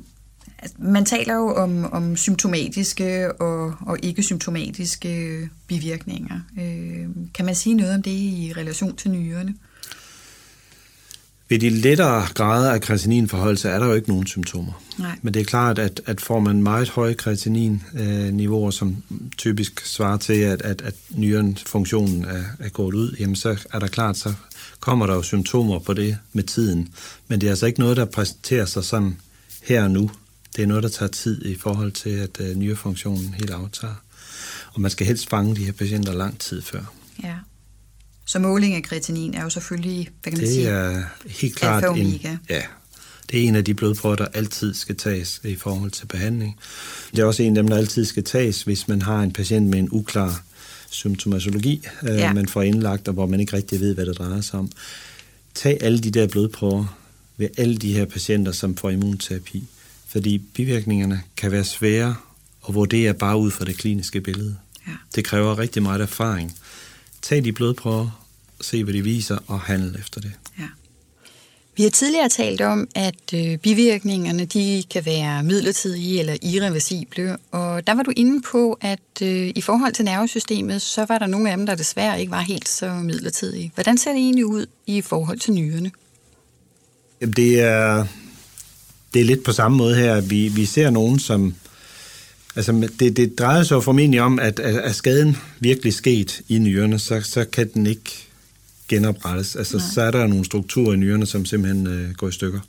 man 0.78 1.04
taler 1.04 1.34
jo 1.34 1.54
om, 1.54 1.92
om 1.92 2.16
symptomatiske 2.16 3.32
og, 3.32 3.74
og 3.80 3.98
ikke-symptomatiske 4.02 5.48
bivirkninger. 5.66 6.40
Øh, 6.60 7.06
kan 7.34 7.44
man 7.44 7.54
sige 7.54 7.74
noget 7.74 7.94
om 7.94 8.02
det 8.02 8.10
i 8.10 8.52
relation 8.56 8.96
til 8.96 9.10
nyrerne? 9.10 9.54
Ved 11.48 11.58
de 11.58 11.70
lettere 11.70 12.26
grader 12.34 12.72
af 12.72 12.80
kreatininforholdelse 12.80 13.68
er 13.68 13.78
der 13.78 13.86
jo 13.86 13.92
ikke 13.92 14.08
nogen 14.08 14.26
symptomer. 14.26 14.82
Nej. 14.98 15.18
Men 15.22 15.34
det 15.34 15.40
er 15.40 15.44
klart, 15.44 15.78
at, 15.78 16.00
at 16.06 16.20
får 16.20 16.40
man 16.40 16.62
meget 16.62 16.88
høje 16.88 17.14
kreatinin-niveauer, 17.14 18.70
som 18.70 18.96
typisk 19.38 19.86
svarer 19.86 20.16
til, 20.16 20.32
at, 20.32 20.62
at, 20.62 20.82
at 20.82 20.94
nyren 21.10 21.58
funktionen 21.66 22.24
er, 22.24 22.42
er 22.58 22.68
gået 22.68 22.94
ud, 22.94 23.16
jamen 23.20 23.36
så 23.36 23.66
er 23.72 23.78
der 23.78 23.86
klart, 23.86 24.16
så 24.16 24.32
kommer 24.80 25.06
der 25.06 25.14
jo 25.14 25.22
symptomer 25.22 25.78
på 25.78 25.94
det 25.94 26.18
med 26.32 26.42
tiden. 26.42 26.88
Men 27.28 27.40
det 27.40 27.46
er 27.46 27.50
altså 27.50 27.66
ikke 27.66 27.80
noget, 27.80 27.96
der 27.96 28.04
præsenterer 28.04 28.66
sig 28.66 28.84
sådan 28.84 29.16
her 29.62 29.84
og 29.84 29.90
nu. 29.90 30.10
Det 30.56 30.62
er 30.62 30.66
noget, 30.66 30.82
der 30.82 30.88
tager 30.88 31.10
tid 31.10 31.44
i 31.44 31.56
forhold 31.56 31.92
til, 31.92 32.10
at 32.10 32.40
uh, 32.40 32.56
nyrefunktionen 32.56 33.34
helt 33.34 33.50
aftager. 33.50 33.94
Og 34.72 34.80
man 34.80 34.90
skal 34.90 35.06
helst 35.06 35.28
fange 35.28 35.56
de 35.56 35.64
her 35.64 35.72
patienter 35.72 36.12
lang 36.12 36.38
tid 36.38 36.62
før. 36.62 36.94
Ja. 37.22 37.34
Så 38.24 38.38
måling 38.38 38.74
af 38.74 38.82
kreatinin 38.82 39.34
er 39.34 39.42
jo 39.42 39.50
selvfølgelig, 39.50 40.08
hvad 40.22 40.32
kan 40.32 40.38
man 40.38 40.46
det 40.46 40.54
sige, 40.54 40.68
er 40.68 41.02
helt 41.26 41.56
klart 41.56 41.98
en, 41.98 42.20
ja, 42.48 42.62
det 43.30 43.44
er 43.44 43.48
en 43.48 43.56
af 43.56 43.64
de 43.64 43.74
blodprøver, 43.74 44.16
der 44.16 44.26
altid 44.26 44.74
skal 44.74 44.96
tages 44.96 45.40
i 45.44 45.54
forhold 45.54 45.90
til 45.90 46.06
behandling. 46.06 46.58
Det 47.10 47.18
er 47.18 47.24
også 47.24 47.42
en 47.42 47.56
af 47.56 47.62
dem, 47.62 47.68
der 47.68 47.76
altid 47.76 48.04
skal 48.04 48.24
tages, 48.24 48.62
hvis 48.62 48.88
man 48.88 49.02
har 49.02 49.22
en 49.22 49.32
patient 49.32 49.66
med 49.66 49.78
en 49.78 49.88
uklar 49.90 50.42
symptomatologi, 50.90 51.86
øh, 52.02 52.16
ja. 52.16 52.32
man 52.32 52.48
får 52.48 52.62
indlagt, 52.62 53.08
og 53.08 53.14
hvor 53.14 53.26
man 53.26 53.40
ikke 53.40 53.56
rigtig 53.56 53.80
ved, 53.80 53.94
hvad 53.94 54.06
det 54.06 54.18
drejer 54.18 54.40
sig 54.40 54.58
om. 54.58 54.70
Tag 55.54 55.78
alle 55.80 55.98
de 55.98 56.10
der 56.10 56.26
blodprøver 56.26 56.98
ved 57.36 57.48
alle 57.58 57.76
de 57.76 57.92
her 57.92 58.04
patienter, 58.04 58.52
som 58.52 58.76
får 58.76 58.90
immunterapi, 58.90 59.64
fordi 60.14 60.38
bivirkningerne 60.38 61.22
kan 61.36 61.52
være 61.52 61.64
svære 61.64 62.16
at 62.68 62.74
vurdere 62.74 63.14
bare 63.14 63.36
ud 63.36 63.50
fra 63.50 63.64
det 63.64 63.76
kliniske 63.76 64.20
billede. 64.20 64.56
Ja. 64.86 64.92
Det 65.14 65.24
kræver 65.24 65.58
rigtig 65.58 65.82
meget 65.82 66.00
erfaring. 66.00 66.54
Tag 67.22 67.44
de 67.44 67.52
blodprøver, 67.52 68.24
se 68.60 68.84
hvad 68.84 68.94
de 68.94 69.02
viser, 69.02 69.38
og 69.46 69.60
handle 69.60 69.98
efter 69.98 70.20
det. 70.20 70.32
Ja. 70.58 70.64
Vi 71.76 71.82
har 71.82 71.90
tidligere 71.90 72.28
talt 72.28 72.60
om, 72.60 72.88
at 72.94 73.34
øh, 73.34 73.58
bivirkningerne 73.58 74.44
de 74.44 74.84
kan 74.90 75.06
være 75.06 75.42
midlertidige 75.42 76.20
eller 76.20 76.36
irreversible, 76.42 77.36
og 77.50 77.86
der 77.86 77.94
var 77.94 78.02
du 78.02 78.12
inde 78.16 78.42
på, 78.42 78.78
at 78.80 79.22
øh, 79.22 79.52
i 79.54 79.60
forhold 79.60 79.92
til 79.92 80.04
nervesystemet, 80.04 80.82
så 80.82 81.04
var 81.08 81.18
der 81.18 81.26
nogle 81.26 81.50
af 81.50 81.56
dem, 81.56 81.66
der 81.66 81.74
desværre 81.74 82.20
ikke 82.20 82.30
var 82.30 82.40
helt 82.40 82.68
så 82.68 82.94
midlertidige. 82.94 83.70
Hvordan 83.74 83.98
ser 83.98 84.10
det 84.10 84.18
egentlig 84.18 84.46
ud 84.46 84.66
i 84.86 85.00
forhold 85.00 85.38
til 85.38 85.52
nyrerne? 85.52 85.90
Jamen 87.20 87.32
det 87.32 87.60
er, 87.60 88.06
det 89.14 89.20
er 89.20 89.24
lidt 89.24 89.44
på 89.44 89.52
samme 89.52 89.76
måde 89.76 89.96
her. 89.96 90.20
Vi, 90.20 90.48
vi 90.48 90.66
ser 90.66 90.90
nogen, 90.90 91.18
som... 91.18 91.54
Altså 92.56 92.88
det, 92.98 93.16
det 93.16 93.38
drejer 93.38 93.62
sig 93.62 93.74
jo 93.74 93.80
formentlig 93.80 94.20
om, 94.20 94.38
at 94.38 94.60
er 94.62 94.92
skaden 94.92 95.36
virkelig 95.60 95.94
sket 95.94 96.40
i 96.48 96.58
nyrerne, 96.58 96.98
så, 96.98 97.20
så 97.20 97.44
kan 97.44 97.70
den 97.74 97.86
ikke 97.86 98.28
genoprettes. 98.88 99.56
Altså, 99.56 99.76
Nej. 99.76 99.86
så 99.94 100.02
er 100.02 100.10
der 100.10 100.26
nogle 100.26 100.44
strukturer 100.44 100.92
i 100.92 100.96
nyrerne, 100.96 101.26
som 101.26 101.44
simpelthen 101.44 101.86
øh, 101.86 102.14
går 102.14 102.28
i 102.28 102.32
stykker. 102.32 102.60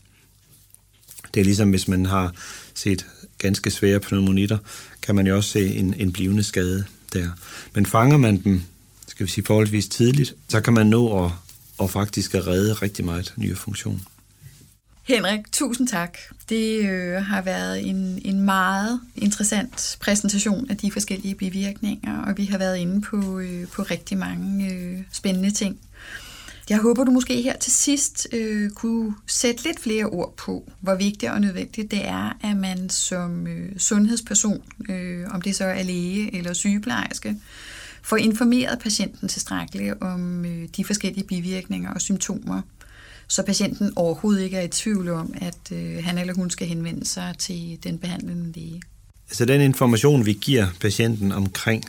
Det 1.33 1.39
er 1.39 1.45
ligesom, 1.45 1.69
hvis 1.69 1.87
man 1.87 2.05
har 2.05 2.33
set 2.73 3.05
ganske 3.37 3.71
svære 3.71 3.99
pneumonitter, 3.99 4.57
kan 5.01 5.15
man 5.15 5.27
jo 5.27 5.35
også 5.35 5.49
se 5.49 5.75
en, 5.75 5.93
en 5.97 6.11
blivende 6.11 6.43
skade 6.43 6.83
der. 7.13 7.29
Men 7.73 7.85
fanger 7.85 8.17
man 8.17 8.43
dem, 8.43 8.61
skal 9.07 9.25
vi 9.25 9.31
sige 9.31 9.45
forholdsvis 9.45 9.87
tidligt, 9.87 10.35
så 10.49 10.61
kan 10.61 10.73
man 10.73 10.87
nå 10.87 11.25
at, 11.25 11.31
at 11.83 11.89
faktisk 11.89 12.35
at 12.35 12.47
redde 12.47 12.73
rigtig 12.73 13.05
meget 13.05 13.33
nye 13.37 13.55
funktion. 13.55 14.01
Henrik, 15.07 15.51
tusind 15.51 15.87
tak. 15.87 16.17
Det 16.49 16.89
øh, 16.89 17.15
har 17.15 17.41
været 17.41 17.89
en, 17.89 18.21
en 18.25 18.41
meget 18.41 19.01
interessant 19.15 19.97
præsentation 20.01 20.69
af 20.69 20.77
de 20.77 20.91
forskellige 20.91 21.35
bivirkninger, 21.35 22.21
og 22.21 22.37
vi 22.37 22.45
har 22.45 22.57
været 22.57 22.77
inde 22.77 23.01
på, 23.01 23.39
øh, 23.39 23.67
på 23.67 23.81
rigtig 23.81 24.17
mange 24.17 24.73
øh, 24.73 24.99
spændende 25.11 25.51
ting. 25.51 25.79
Jeg 26.69 26.77
håber, 26.77 27.03
du 27.03 27.11
måske 27.11 27.41
her 27.41 27.57
til 27.57 27.71
sidst 27.71 28.27
øh, 28.33 28.69
kunne 28.69 29.15
sætte 29.27 29.63
lidt 29.63 29.79
flere 29.79 30.05
ord 30.05 30.33
på, 30.37 30.71
hvor 30.81 30.95
vigtigt 30.95 31.31
og 31.31 31.41
nødvendigt 31.41 31.91
det 31.91 32.07
er, 32.07 32.37
at 32.43 32.57
man 32.57 32.89
som 32.89 33.47
øh, 33.47 33.79
sundhedsperson, 33.79 34.61
øh, 34.89 35.25
om 35.31 35.41
det 35.41 35.55
så 35.55 35.65
er 35.65 35.83
læge 35.83 36.35
eller 36.35 36.53
sygeplejerske, 36.53 37.35
får 38.01 38.17
informeret 38.17 38.79
patienten 38.79 39.27
tilstrækkeligt 39.27 39.93
om 40.01 40.45
øh, 40.45 40.67
de 40.77 40.85
forskellige 40.85 41.27
bivirkninger 41.27 41.93
og 41.93 42.01
symptomer, 42.01 42.61
så 43.27 43.43
patienten 43.43 43.93
overhovedet 43.95 44.43
ikke 44.43 44.57
er 44.57 44.61
i 44.61 44.67
tvivl 44.67 45.09
om, 45.09 45.33
at 45.41 45.71
øh, 45.71 46.03
han 46.03 46.17
eller 46.17 46.33
hun 46.33 46.49
skal 46.49 46.67
henvende 46.67 47.05
sig 47.05 47.35
til 47.39 47.77
den 47.83 47.97
behandlende 47.97 48.51
læge. 48.51 48.81
Så 49.31 49.45
den 49.45 49.61
information, 49.61 50.25
vi 50.25 50.33
giver 50.33 50.67
patienten 50.81 51.31
omkring 51.31 51.83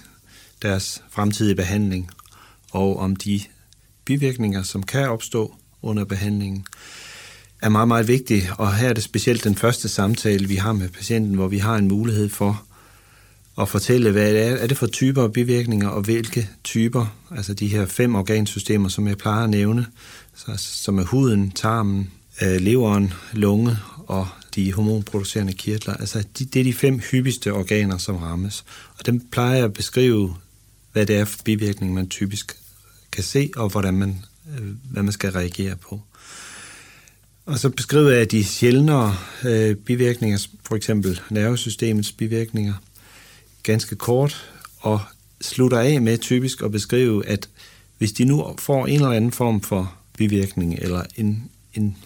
deres 0.62 1.02
fremtidige 1.10 1.54
behandling, 1.54 2.10
og 2.72 2.98
om 2.98 3.16
de 3.16 3.40
bivirkninger, 4.04 4.62
som 4.62 4.82
kan 4.82 5.08
opstå 5.08 5.54
under 5.82 6.04
behandlingen, 6.04 6.66
er 7.62 7.68
meget, 7.68 7.88
meget 7.88 8.08
vigtig. 8.08 8.42
Og 8.58 8.76
her 8.76 8.88
er 8.88 8.92
det 8.92 9.02
specielt 9.02 9.44
den 9.44 9.54
første 9.54 9.88
samtale, 9.88 10.48
vi 10.48 10.56
har 10.56 10.72
med 10.72 10.88
patienten, 10.88 11.34
hvor 11.34 11.48
vi 11.48 11.58
har 11.58 11.76
en 11.76 11.88
mulighed 11.88 12.28
for 12.28 12.66
og 13.56 13.68
fortælle, 13.68 14.10
hvad 14.10 14.34
det 14.34 14.42
er, 14.42 14.56
er 14.56 14.66
det 14.66 14.76
for 14.76 14.86
typer 14.86 15.22
af 15.22 15.32
bivirkninger, 15.32 15.88
og 15.88 16.02
hvilke 16.02 16.48
typer, 16.64 17.16
altså 17.36 17.54
de 17.54 17.68
her 17.68 17.86
fem 17.86 18.14
organsystemer, 18.14 18.88
som 18.88 19.08
jeg 19.08 19.18
plejer 19.18 19.44
at 19.44 19.50
nævne, 19.50 19.86
så, 20.34 20.52
som 20.56 20.98
er 20.98 21.04
huden, 21.04 21.50
tarmen, 21.50 22.10
øh, 22.42 22.60
leveren, 22.60 23.12
lunge 23.32 23.76
og 24.06 24.28
de 24.54 24.72
hormonproducerende 24.72 25.52
kirtler. 25.52 25.94
Altså 25.94 26.24
de, 26.38 26.44
det 26.44 26.60
er 26.60 26.64
de 26.64 26.72
fem 26.72 26.98
hyppigste 26.98 27.52
organer, 27.52 27.98
som 27.98 28.16
rammes. 28.16 28.64
Og 28.98 29.06
dem 29.06 29.20
plejer 29.30 29.54
jeg 29.54 29.64
at 29.64 29.72
beskrive, 29.72 30.34
hvad 30.92 31.06
det 31.06 31.16
er 31.16 31.24
for 31.24 31.38
bivirkning, 31.44 31.94
man 31.94 32.08
typisk 32.08 32.56
kan 33.12 33.24
se, 33.24 33.50
og 33.56 33.68
hvordan 33.68 33.94
man, 33.94 34.24
øh, 34.58 34.66
hvad 34.90 35.02
man 35.02 35.12
skal 35.12 35.30
reagere 35.30 35.76
på. 35.76 36.00
Og 37.46 37.58
så 37.58 37.70
beskriver 37.70 38.10
jeg 38.10 38.30
de 38.30 38.44
sjældnere 38.44 39.16
øh, 39.44 39.76
bivirkninger, 39.76 40.46
for 40.64 40.76
eksempel 40.76 41.20
nervesystemets 41.30 42.12
bivirkninger, 42.12 42.74
ganske 43.66 43.96
kort, 43.96 44.50
og 44.78 45.00
slutter 45.40 45.78
af 45.78 46.00
med 46.00 46.18
typisk 46.18 46.62
at 46.62 46.72
beskrive, 46.72 47.26
at 47.26 47.48
hvis 47.98 48.12
de 48.12 48.24
nu 48.24 48.54
får 48.58 48.86
en 48.86 48.94
eller 48.94 49.10
anden 49.10 49.32
form 49.32 49.60
for 49.60 49.94
bivirkning, 50.18 50.74
eller 50.78 51.02
en, 51.16 51.50
en 51.74 51.96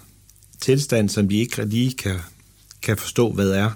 tilstand, 0.60 1.08
som 1.08 1.28
de 1.28 1.36
ikke 1.36 1.64
lige 1.64 1.92
kan, 1.92 2.16
kan 2.82 2.96
forstå, 2.96 3.32
hvad 3.32 3.50
er, 3.50 3.70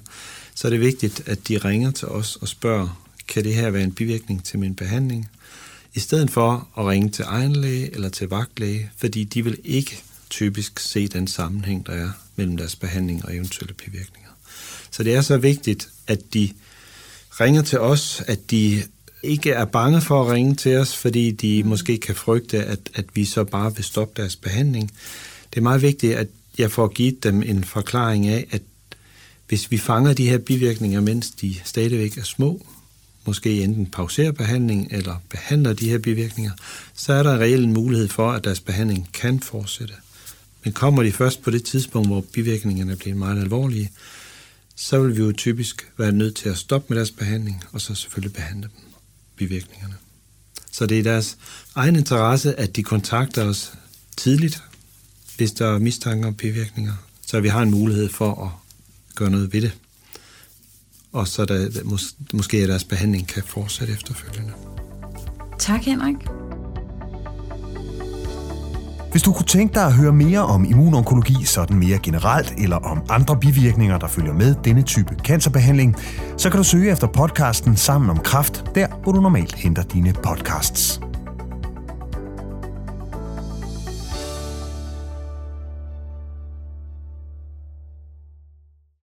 så 0.55 0.69
er 0.69 0.71
det 0.71 0.81
vigtigt, 0.81 1.23
at 1.27 1.49
de 1.49 1.59
ringer 1.59 1.91
til 1.91 2.09
os 2.09 2.37
og 2.37 2.49
spørger, 2.49 3.05
kan 3.29 3.45
det 3.45 3.55
her 3.55 3.71
være 3.71 3.83
en 3.83 3.93
bivirkning 3.93 4.45
til 4.45 4.59
min 4.59 4.75
behandling? 4.75 5.29
i 5.95 6.01
stedet 6.01 6.31
for 6.31 6.69
at 6.79 6.87
ringe 6.87 7.11
til 7.11 7.25
egen 7.29 7.57
læge 7.57 7.95
eller 7.95 8.09
til 8.09 8.29
vagtlæge, 8.29 8.91
fordi 8.97 9.25
de 9.25 9.45
vil 9.45 9.59
ikke 9.65 10.03
typisk 10.31 10.79
se 10.79 11.09
den 11.09 11.27
sammenhæng, 11.27 11.87
der 11.87 11.93
er 11.93 12.11
mellem 12.37 12.57
deres 12.57 12.77
behandling 12.77 13.25
og 13.25 13.35
eventuelle 13.35 13.75
bivirkninger. 13.75 14.31
Så 14.91 15.03
det 15.03 15.15
er 15.15 15.21
så 15.21 15.37
vigtigt, 15.37 15.89
at 16.07 16.35
de 16.35 16.51
ringer 17.41 17.63
til 17.63 17.81
os, 17.81 18.23
at 18.27 18.51
de 18.51 18.83
ikke 19.23 19.51
er 19.51 19.65
bange 19.65 20.01
for 20.01 20.23
at 20.23 20.33
ringe 20.33 20.55
til 20.55 20.77
os, 20.77 20.97
fordi 20.97 21.31
de 21.31 21.63
mm. 21.63 21.69
måske 21.69 21.99
kan 21.99 22.15
frygte, 22.15 22.65
at, 22.65 22.79
at 22.95 23.05
vi 23.15 23.25
så 23.25 23.45
bare 23.45 23.75
vil 23.75 23.85
stoppe 23.85 24.23
deres 24.23 24.37
behandling. 24.37 24.91
Det 25.51 25.57
er 25.57 25.63
meget 25.63 25.83
vigtigt, 25.83 26.15
at 26.15 26.29
jeg 26.59 26.71
får 26.71 26.89
givet 26.89 27.25
dem 27.25 27.43
en 27.43 27.65
forklaring 27.65 28.27
af, 28.27 28.47
at 28.51 28.63
hvis 29.49 29.71
vi 29.71 29.79
fanger 29.79 30.13
de 30.13 30.29
her 30.29 30.39
bivirkninger, 30.39 31.01
mens 31.01 31.31
de 31.31 31.55
stadigvæk 31.65 32.19
er 32.19 32.23
små, 32.23 32.67
måske 33.25 33.63
enten 33.63 33.87
pauserer 33.87 34.33
behandling 34.33 34.89
eller 34.91 35.23
behandler 35.31 35.73
de 35.73 35.91
her 35.91 35.99
bivirkninger, 35.99 36.53
så 36.95 37.13
er 37.13 37.23
der 37.23 37.41
en 37.41 37.73
mulighed 37.73 38.09
for, 38.09 38.33
at 38.33 38.45
deres 38.45 38.61
behandling 38.61 39.09
kan 39.13 39.41
fortsætte. 39.41 39.95
Men 40.65 40.73
kommer 40.73 41.03
de 41.03 41.13
først 41.13 41.43
på 41.43 41.51
det 41.51 41.65
tidspunkt, 41.65 42.09
hvor 42.09 42.25
bivirkningerne 42.33 42.97
bliver 42.97 43.17
meget 43.17 43.41
alvorlige, 43.41 43.91
så 44.77 45.03
vil 45.03 45.17
vi 45.17 45.23
jo 45.23 45.33
typisk 45.33 45.93
være 45.99 46.13
nødt 46.13 46.37
til 46.37 46.49
at 46.49 46.59
stoppe 46.59 46.87
med 46.89 46.97
deres 46.97 47.11
behandling, 47.11 47.65
og 47.73 47.81
så 47.81 47.95
selvfølgelig 47.95 48.33
behandle 48.33 48.63
dem, 48.63 48.93
bivirkningerne. 49.37 49.95
Så 50.73 50.87
det 50.87 50.99
er 50.99 51.03
deres 51.03 51.39
egen 51.75 51.97
interesse, 51.97 52.61
at 52.61 52.77
de 52.77 52.83
kontakter 52.83 53.45
os 53.45 53.73
tidligt, 54.17 54.63
hvis 55.37 55.53
der 55.53 55.67
er 55.67 55.79
mistanke 55.79 56.27
om 56.27 56.35
bivirkninger, 56.35 56.95
så 57.27 57.41
vi 57.41 57.49
har 57.49 57.63
en 57.63 57.71
mulighed 57.71 58.09
for 58.09 58.45
at 58.45 58.51
gøre 59.15 59.31
noget 59.31 59.53
ved 59.53 59.63
det 59.63 59.73
og 61.15 61.29
så 61.29 61.45
der, 61.45 61.85
mås, 61.85 62.15
måske 62.33 62.57
at 62.57 62.69
deres 62.69 62.85
behandling 62.85 63.29
kan 63.29 63.43
fortsætte 63.43 63.93
efterfølgende. 63.93 64.53
Tak, 65.59 65.81
Henrik. 65.81 66.17
Hvis 69.15 69.23
du 69.23 69.33
kunne 69.33 69.47
tænke 69.47 69.75
dig 69.75 69.85
at 69.87 69.93
høre 69.93 70.13
mere 70.13 70.41
om 70.41 70.65
immunonkologi 70.65 71.45
sådan 71.45 71.79
mere 71.79 71.99
generelt, 71.99 72.55
eller 72.59 72.77
om 72.77 73.03
andre 73.09 73.37
bivirkninger, 73.37 73.99
der 73.99 74.07
følger 74.07 74.33
med 74.33 74.55
denne 74.65 74.83
type 74.83 75.15
cancerbehandling, 75.15 75.97
så 76.37 76.51
kan 76.51 76.59
du 76.59 76.65
søge 76.65 76.93
efter 76.93 77.07
podcasten 77.07 77.77
Sammen 77.77 78.11
om 78.11 78.19
Kraft, 78.19 78.65
der 78.75 78.87
hvor 79.03 79.13
du 79.13 79.21
normalt 79.21 79.55
henter 79.55 79.83
dine 79.83 80.13
podcasts. 80.23 81.01